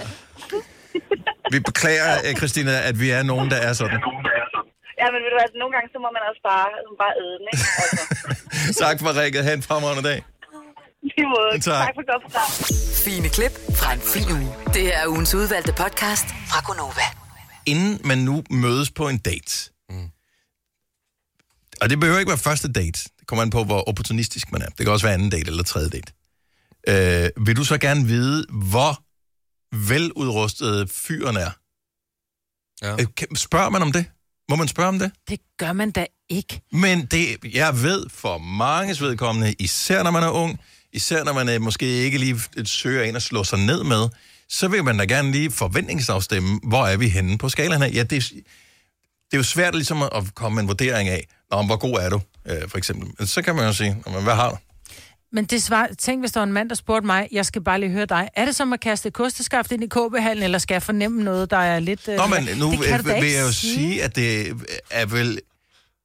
[1.52, 4.00] Vi beklager, eh, Christina, at vi er nogen, der er sådan.
[5.02, 6.67] Ja, men ved du hvad, nogle gange, så må man også bare,
[7.02, 7.65] bare æde den, ikke?
[7.82, 8.02] Altså,
[8.84, 9.43] Tak for rækket.
[9.43, 10.19] Ha' en fremragende dag.
[11.36, 11.52] måde.
[11.54, 11.86] Tak.
[11.86, 12.50] tak for godt program.
[13.06, 14.50] Fine klip fra en fin uge.
[14.74, 17.08] Det er ugens udvalgte podcast fra Gonova.
[17.69, 20.10] Inden man nu mødes på en date, mm.
[21.82, 24.65] og det behøver ikke være første date, det kommer an på, hvor opportunistisk man er.
[24.69, 26.13] Det kan også være anden date eller tredje date.
[26.88, 29.03] Øh, vil du så gerne vide, hvor
[29.89, 31.51] veludrustet fyren er?
[32.82, 32.93] Ja.
[33.01, 34.05] Øh, kan- Spørger man om det?
[34.49, 35.12] Må man spørge om det?
[35.29, 36.62] Det gør man da ikke.
[36.71, 40.60] Men det, jeg ved for manges vedkommende, især når man er ung,
[40.93, 44.10] især når man øh, måske ikke lige søger ind og slår sig ned med,
[44.50, 47.90] så vil man da gerne lige forventningsafstemme, hvor er vi henne på skalaen her.
[47.90, 48.36] Ja, det, er-
[49.32, 52.10] det er jo svært ligesom at komme med en vurdering af, Nå, hvor god er
[52.10, 53.08] du, øh, for eksempel.
[53.20, 54.58] Men så kan man jo sige, "Nå, men hvad har du?
[55.32, 57.80] Men det svar, tænk, hvis der var en mand, der spurgte mig, jeg skal bare
[57.80, 58.30] lige høre dig.
[58.36, 61.58] Er det som at kaste kosteskaft ind i KB-hallen, eller skal jeg fornemme noget, der
[61.58, 62.08] er lidt...
[62.08, 64.48] øh, Nå, men nu det kan vil ikke jeg jo sige, at det
[64.92, 65.40] er vel...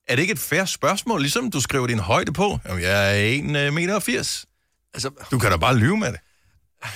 [0.08, 2.58] Er det ikke et fair spørgsmål, ligesom du skriver din højde på?
[2.68, 3.98] Jamen, jeg er 1,80 meter.
[4.00, 4.46] 80.
[4.94, 6.20] Altså, du kan da bare lyve med det.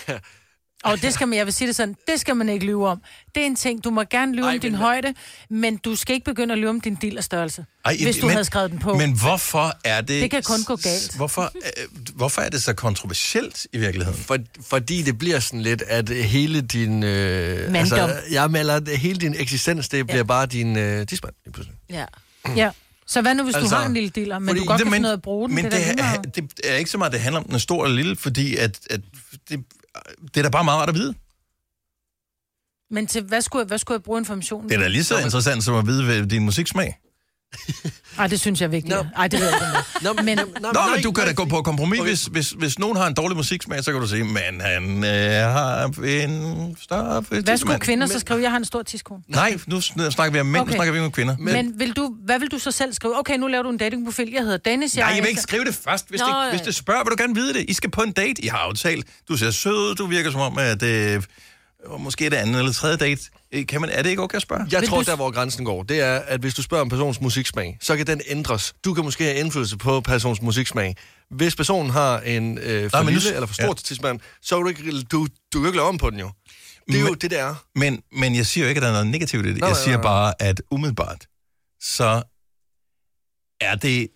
[0.85, 3.03] Og det skal man, jeg vil sige det sådan, det skal man ikke lyve om.
[3.35, 5.15] Det er en ting, du må gerne lyve Ej, om din højde,
[5.51, 8.45] men du skal ikke begynde at lyve om din dillerstørrelse, Ej, hvis du men, havde
[8.45, 8.95] skrevet den på.
[8.95, 10.23] Men hvorfor er det...
[10.23, 11.17] Det kan kun gå galt.
[11.17, 14.21] Hvorfor, øh, hvorfor er det så kontroversielt i virkeligheden?
[14.21, 14.39] For,
[14.69, 17.03] fordi det bliver sådan lidt, at hele din...
[17.03, 20.23] Øh, altså, jeg melder, hele din eksistens, det bliver ja.
[20.23, 21.35] bare din øh, tidsmand.
[21.91, 22.05] Ja.
[22.57, 22.71] Ja.
[23.07, 24.85] Så hvad nu, hvis altså, du har en lille diller, men Fordi du godt det-
[24.85, 25.55] kan men- finde noget at bruge den?
[25.55, 27.59] Men det, det, er er, det er ikke så meget, det handler om, den er
[27.59, 29.01] stor eller lille, fordi at, at
[29.49, 29.65] det,
[30.35, 31.15] det er da bare meget rart at vide.
[32.91, 35.19] Men til hvad skulle, jeg, hvad skulle jeg bruge informationen Det er da lige så
[35.19, 36.99] interessant som at vide din musiksmag.
[38.17, 38.97] Nej, det synes jeg er vigtigt.
[39.17, 40.05] Nej, det ved jeg ikke.
[40.17, 42.01] Nå, men, Nå, Nå men du kan da gå på kompromis.
[42.01, 45.53] Hvis, hvis, hvis nogen har en dårlig musiksmag, så kan du sige, men han øh,
[45.53, 48.43] har en større hvad skulle tidsmand." kvinder så skrive?
[48.43, 49.23] Jeg har en stor tidskone.
[49.29, 50.71] Nej, nu sn- snakker vi om mænd, okay.
[50.71, 51.37] nu snakker vi om kvinder.
[51.39, 53.19] Men, men vil du, hvad vil du så selv skrive?
[53.19, 54.31] Okay, nu laver du en datingprofil.
[54.33, 54.97] Jeg hedder Dennis.
[54.97, 56.09] Nej, jeg vil ikke skrive det først.
[56.09, 57.65] Hvis, Nå, det, hvis det spørger, vil du gerne vide det.
[57.69, 58.45] I skal på en date.
[58.45, 59.07] I har aftalt.
[59.29, 59.95] Du ser sød ud.
[59.95, 61.23] Du virker som om, at øh,
[61.99, 63.23] måske er det anden eller tredje date.
[63.53, 64.67] Øh, Kan man, er det ikke okay at spørge?
[64.73, 67.79] Jeg tror, der hvor grænsen går, det er, at hvis du spørger en persons musiksmag,
[67.81, 68.75] så kan den ændres.
[68.85, 70.97] Du kan måske have indflydelse på persons musiksmag.
[71.31, 73.73] Hvis personen har en øh, for men nu- lille eller for stor ja.
[73.75, 76.31] tidsmand, så er du ikke, du, du kan ikke lave om på den jo.
[76.87, 77.55] Det er jo det, det er.
[77.75, 79.59] Men, men jeg siger jo ikke, at der er noget negativt i det.
[79.59, 80.03] Nej, Jeg nej, siger nej.
[80.03, 81.27] bare, at umiddelbart,
[81.81, 82.23] så
[83.61, 84.09] er det...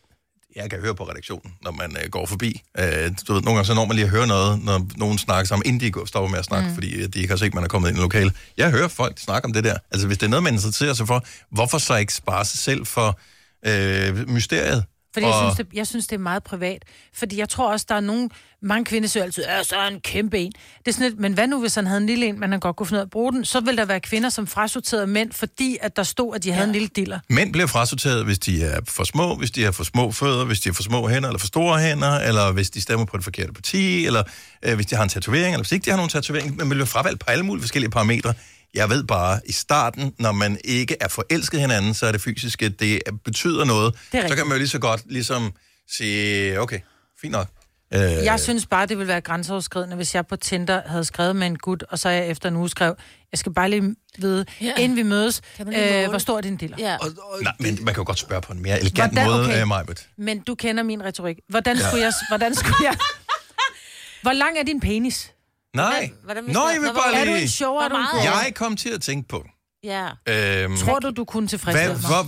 [0.56, 2.62] Jeg kan høre på redaktionen, når man øh, går forbi.
[2.78, 5.46] Øh, du ved, nogle gange så når man lige at høre noget, når nogen snakker
[5.46, 6.70] sammen, inden de går, stopper med at snakke, mm.
[6.70, 6.74] Mm.
[6.74, 8.32] fordi øh, de ikke har set, at man er kommet ind i lokale.
[8.56, 9.76] Jeg hører folk snakke om det der.
[9.90, 12.86] Altså, hvis det er noget, man interesserer sig for, hvorfor så ikke spare sig selv
[12.86, 13.18] for
[13.66, 14.84] øh, mysteriet?
[15.14, 16.82] Fordi jeg Og- synes, det, jeg synes, det er meget privat.
[17.14, 18.28] Fordi jeg tror også, der er nogle...
[18.64, 20.52] Mange kvinder siger altid, ja, så er en kæmpe en.
[20.78, 22.60] Det er sådan lidt, men hvad nu, hvis han havde en lille en, men han
[22.60, 23.44] godt kunne finde ud af at bruge den?
[23.44, 26.66] Så vil der være kvinder, som frasorterede mænd, fordi at der stod, at de havde
[26.66, 27.18] en lille diller.
[27.30, 30.60] Mænd bliver frasorteret, hvis de er for små, hvis de har for små fødder, hvis
[30.60, 33.24] de har for små hænder eller for store hænder, eller hvis de stemmer på det
[33.24, 34.22] forkerte parti, eller
[34.62, 36.56] øh, hvis de har en tatovering, eller hvis ikke de har nogen tatovering.
[36.56, 38.34] Man bliver fravalgt på alle mulige forskellige parametre.
[38.74, 42.68] Jeg ved bare, i starten, når man ikke er forelsket hinanden, så er det fysiske,
[42.68, 43.94] det betyder noget.
[44.12, 45.52] Det så kan man jo lige så godt ligesom
[45.96, 46.80] sige, okay,
[47.20, 47.46] fint nok.
[47.94, 51.46] Øh, Jeg synes bare, det ville være grænseoverskridende, hvis jeg på Tinder havde skrevet med
[51.46, 52.94] en gut, og så jeg efter en uge skrev,
[53.32, 54.74] jeg skal bare lige vide, Ja.
[54.78, 56.76] inden vi mødes, øh, hvor stor er din diller?
[56.80, 56.96] Ja.
[57.42, 59.52] Nej, men man kan jo godt spørge på en mere elegant Hvordan- måde, okay.
[59.52, 59.62] okay.
[59.62, 60.08] Majbet.
[60.18, 61.36] Men du kender min retorik.
[61.48, 61.88] Hvordan Ja.
[61.88, 62.12] skulle jeg...
[62.28, 62.96] Hvordan skulle jeg...
[64.22, 65.32] Hvor lang er din penis?
[65.76, 66.10] Nej.
[66.24, 67.36] hvordan Nå, jeg vil bare Er lige...
[67.36, 68.24] du en show, er du en?
[68.24, 69.44] Jeg kom til at tænke på...
[69.84, 70.06] Ja.
[70.28, 72.00] Øhm, Tror du, du kunne tilfredsstille mig?
[72.10, 72.26] hvor,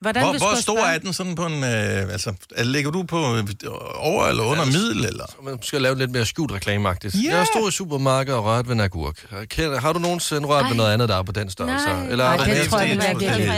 [0.00, 1.52] Hvordan hvor, hvis hvor stor er den sådan på en...
[1.64, 2.32] Øh, altså,
[2.64, 3.44] ligger du på øh,
[3.94, 5.24] over eller under middel, eller?
[5.44, 7.14] Man skal lave lidt mere skjult reklameagtigt.
[7.14, 7.18] Ja.
[7.20, 7.38] Yeah.
[7.38, 9.26] Jeg stod i supermarkedet og rørte ved en agurk.
[9.50, 11.86] Kender- Har du nogensinde rørt ved noget andet, der er på den størrelse?
[11.86, 12.06] Nej.
[12.08, 13.08] Eller Nej, er det mere tror jeg jeg.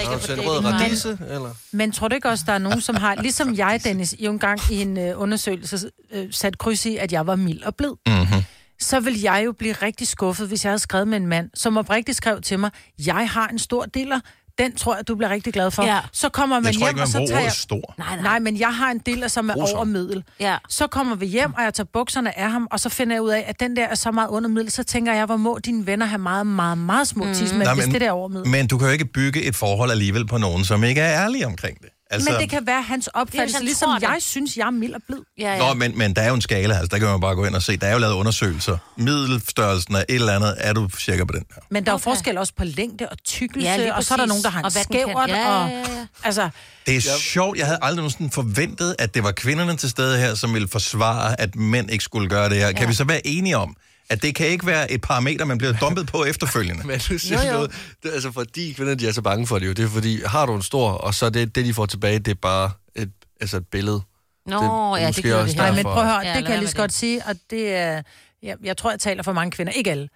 [0.09, 1.19] Har du en rød radise?
[1.29, 1.51] Eller?
[1.73, 4.61] Men tror du ikke også, der er nogen, som har, ligesom jeg, Dennis, jo engang
[4.71, 7.91] i en øh, undersøgelse øh, sat kryds i, at jeg var mild og blid?
[8.07, 8.43] Mm-hmm.
[8.81, 11.76] Så vil jeg jo blive rigtig skuffet, hvis jeg havde skrevet med en mand, som
[11.76, 12.70] oprigtigt skrev til mig,
[13.07, 14.20] jeg har en stor diller,
[14.59, 15.83] den tror jeg, du bliver rigtig glad for.
[15.83, 15.99] Ja.
[16.12, 17.53] Så kommer man Jeg tror hjem, ikke, man og så tager jeg...
[17.53, 17.95] stor.
[17.99, 18.22] Nej, nej.
[18.22, 19.76] nej, men jeg har en diller, som er Grusom.
[19.76, 20.24] over middel.
[20.41, 20.57] Ja.
[20.68, 23.31] Så kommer vi hjem, og jeg tager bukserne af ham, og så finder jeg ud
[23.31, 25.87] af, at den der er så meget under middel, så tænker jeg, hvor må dine
[25.87, 27.35] venner have meget, meget, meget små mm.
[27.35, 28.49] tismænd, Nej, hvis men- det der er over middel.
[28.49, 31.47] Men du kan jo ikke bygge et forhold alligevel på nogen, som ikke er ærlige
[31.47, 31.89] omkring det.
[32.11, 32.30] Altså...
[32.30, 34.02] Men det kan være hans opfattelse, han ligesom tror det.
[34.02, 35.18] jeg synes, jeg er mild og blid.
[35.38, 37.44] Ja, Nå, men, men der er jo en skala, altså der kan man bare gå
[37.44, 37.76] ind og se.
[37.76, 38.78] Der er jo lavet undersøgelser.
[38.96, 41.62] Middelstørrelsen af et eller andet, er du cirka på den her.
[41.70, 44.26] Men der er jo forskel også på længde og tykkelse, Ja, og så er der
[44.26, 45.70] nogen, der har en Og skævert, Ja, og...
[45.70, 46.06] ja, ja.
[46.24, 46.48] Altså,
[46.86, 47.59] Det er sjovt.
[47.59, 51.40] Jeg havde aldrig nogensinde forventet, at det var kvinderne til stede her, som ville forsvare,
[51.40, 52.66] at mænd ikke skulle gøre det her.
[52.66, 52.72] Ja.
[52.72, 53.76] Kan vi så være enige om,
[54.11, 56.86] at det kan ikke være et parameter, man bliver dumpet på efterfølgende?
[56.88, 57.52] Men du siger Jo, jo.
[57.52, 57.70] noget,
[58.02, 60.22] det, er altså fordi kvinder, de er så bange for det jo, det er fordi,
[60.26, 63.11] har du en stor, og så det, det de får tilbage, det er bare et,
[63.40, 64.02] altså et billede.
[64.46, 64.56] Nå,
[64.96, 65.72] det, ja, det også det nej, her.
[65.72, 65.92] men derfor.
[65.92, 68.02] prøv at høre, Ja, det kan jeg lige så godt sige, og det er...
[68.42, 69.72] Jeg, jeg tror, jeg taler for mange kvinder.
[69.72, 70.09] Ikke alle.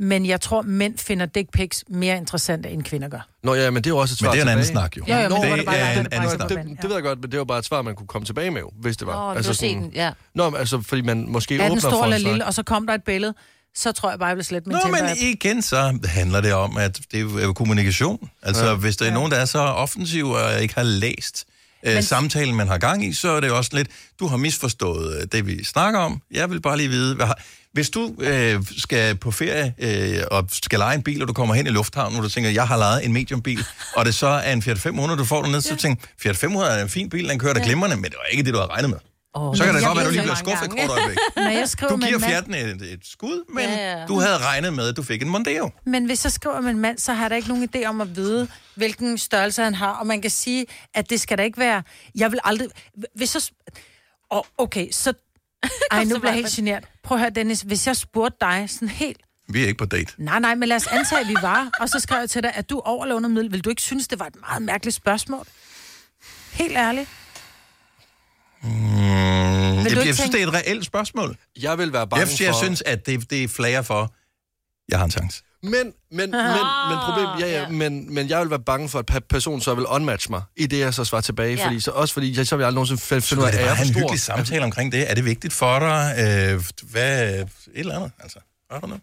[0.00, 3.28] Men jeg tror, mænd finder dick pics mere interessante, end kvinder gør.
[3.42, 4.80] Nå ja, men det er jo også et Men svar det er en anden tilbage.
[4.82, 5.04] snak, jo.
[5.08, 6.48] Jo, men Nå, det var det bare, en blev anden snak.
[6.48, 8.50] det, det ved jeg godt, men det var bare et svar, man kunne komme tilbage
[8.50, 9.30] med, jo, hvis det var.
[9.30, 10.10] Åh, du har set den, ja.
[10.34, 12.30] Nå, men altså, fordi man måske Er den åbner for eller en snak.
[12.32, 13.34] lille, og så kom der et billede,
[13.74, 16.76] så tror jeg bare, jeg vil slette min Nå, men igen så handler det om,
[16.76, 18.30] at det er jo kommunikation.
[18.42, 18.74] Altså, ja.
[18.74, 21.44] hvis der er nogen, der er så offensiv og ikke har læst
[21.86, 23.88] øh, Men- samtalen, man har gang i, så er det jo også lidt,
[24.20, 26.22] du har misforstået øh, det, vi snakker om.
[26.30, 27.38] Jeg vil bare lige vide, hvad har...
[27.72, 31.54] Hvis du øh, skal på ferie øh, og skal lege en bil, og du kommer
[31.54, 33.64] hen i lufthavnen, og du tænker, jeg har lejet en mediumbil,
[33.96, 36.82] og det så er en Fiat 500, du får dernede, så tænker Fiat 500 er
[36.82, 38.90] en fin bil, den kører da glimrende, men det var ikke det, du havde regnet
[38.90, 38.98] med.
[39.34, 41.18] Oh, Så kan det godt være, at du lige bliver skuffet et kort øjeblik.
[41.36, 44.06] Når jeg skriver Du giver en mand- Fiaten et, et skud, men Ja, ja.
[44.06, 45.70] du havde regnet med, at du fik en Mondeo.
[45.86, 48.16] Men hvis jeg skriver med en mand, så har da ikke nogen idé om at
[48.16, 49.92] vide, hvilken størrelse han har.
[49.92, 51.82] Og man kan sige, at det skal da ikke være...
[52.14, 52.68] Jeg vil aldrig...
[53.14, 53.42] Hvis jeg...
[54.30, 55.12] Oh, okay, så...
[55.90, 56.84] Ej, nu bliver jeg helt genert.
[57.04, 57.60] Prøv at høre, Dennis.
[57.60, 59.20] Hvis jeg spurgte dig sådan helt...
[59.48, 60.12] Vi er ikke på date.
[60.18, 61.70] Nej, nej, men lad os antage, at vi var.
[61.80, 63.52] Og så skrev jeg til dig, at du over eller under middel.
[63.52, 65.46] Vil du ikke synes, det var et meget mærkeligt spørgsmål?
[66.52, 67.08] Helt ærligt.
[68.62, 71.36] Mm, jeg, jeg synes, tænke- det er et reelt spørgsmål.
[71.62, 72.64] Jeg vil være bange Jeg, jeg for...
[72.64, 74.14] synes, at det, det er flager for,
[74.88, 75.42] jeg har en chance.
[75.62, 79.24] Men, men, men, men, problem, ja, ja, men, men jeg vil være bange for, at
[79.24, 81.54] personen så vil unmatch mig, i det jeg så svarer tilbage.
[81.54, 81.60] Ja.
[81.62, 81.66] Ja.
[81.66, 83.60] Fordi så, også fordi, jeg, så vil jeg aldrig nogensinde finde ud er af, det
[83.60, 85.10] er bare jeg have for en hyggelig samtale omkring det.
[85.10, 86.14] Er det vigtigt for dig?
[86.18, 88.38] Øh, hvad, et eller andet, altså.
[88.70, 88.98] I don't know.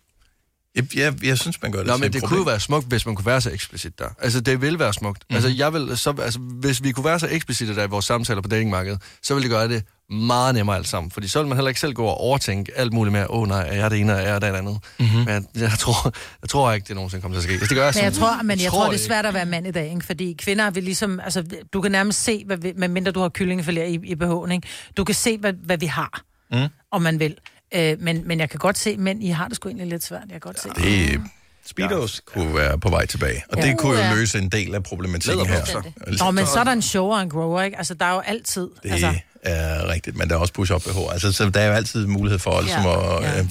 [0.76, 2.30] Jeg, jeg, jeg synes, man gør det Nå, men et det problem.
[2.30, 4.06] kunne jo være smukt, hvis man kunne være så eksplicit der.
[4.22, 5.24] Altså, det vil være smukt.
[5.30, 5.36] Mm-hmm.
[5.36, 8.42] Altså, jeg vil, så, altså, hvis vi kunne være så eksplicite der i vores samtaler
[8.42, 11.12] på datingmarkedet, så ville det gøre det meget nemmere alt sammen.
[11.12, 13.48] Fordi så vil man heller ikke selv gå og overtænke alt muligt med, åh oh,
[13.48, 14.78] nej, er jeg det ene, og er jeg det andet.
[15.00, 15.18] Mm-hmm.
[15.18, 17.52] Men jeg, jeg, tror, jeg tror ikke, det nogensinde kommer til at ske.
[17.54, 19.34] Altså, det gør jeg, Men jeg sådan- tror, men jeg tror, det er svært at
[19.34, 20.06] være mand i dag, ikke?
[20.06, 23.88] fordi kvinder vil ligesom, altså, du kan nærmest se, hvad vi, medmindre du har kyllingefilet
[23.90, 24.68] i, i BH'en, ikke?
[24.98, 26.22] Du kan se, hvad, hvad vi har,
[26.52, 26.68] Mm.
[26.92, 27.36] om man vil.
[27.74, 30.22] Øh, men, men jeg kan godt se, men I har det sgu egentlig lidt svært.
[30.22, 30.70] Jeg kan godt se.
[30.70, 31.22] Det,
[31.68, 33.44] Speedos kunne være på vej tilbage.
[33.52, 33.68] Og Ja.
[33.68, 34.14] det kunne jo Ja.
[34.16, 35.84] løse en del af problematikken her.
[36.26, 37.78] Nå, men så er der en show og en grower, ikke?
[37.78, 38.70] Altså, der er jo altid...
[38.84, 39.14] Det altså,
[39.44, 40.98] er rigtigt, men der er også push-up BH.
[41.12, 43.18] Altså, så der er jo altid mulighed for ligesom, Ja.
[43.18, 43.40] at, Ja.
[43.40, 43.46] øh,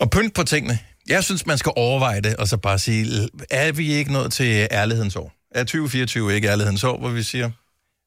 [0.00, 0.78] at pynte på tingene.
[1.08, 4.68] Jeg synes, man skal overveje det, og så bare sige, er vi ikke nået til
[4.70, 5.32] ærlighedens år?
[5.54, 7.50] Er 2024 ikke ærlighedens år, hvor vi siger,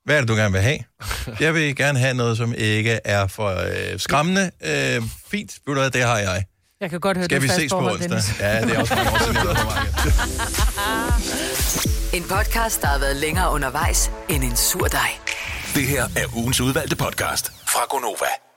[0.05, 0.79] hvad er det, du gerne vil have?
[1.39, 4.51] Jeg vil gerne have noget, som ikke er for øh, skræmmende.
[4.61, 5.01] Øh,
[5.31, 6.43] fint, ved du hvad, det har jeg.
[6.81, 8.09] jeg kan godt høre, Skal det vi er fast ses på onsdag?
[8.09, 8.39] Dennis.
[8.39, 9.71] Ja, det er også mange år siden, jeg på.
[12.17, 15.09] En podcast, der har været længere undervejs end en sur dej.
[15.75, 18.52] Det her er ugens udvalgte podcast fra Gonova.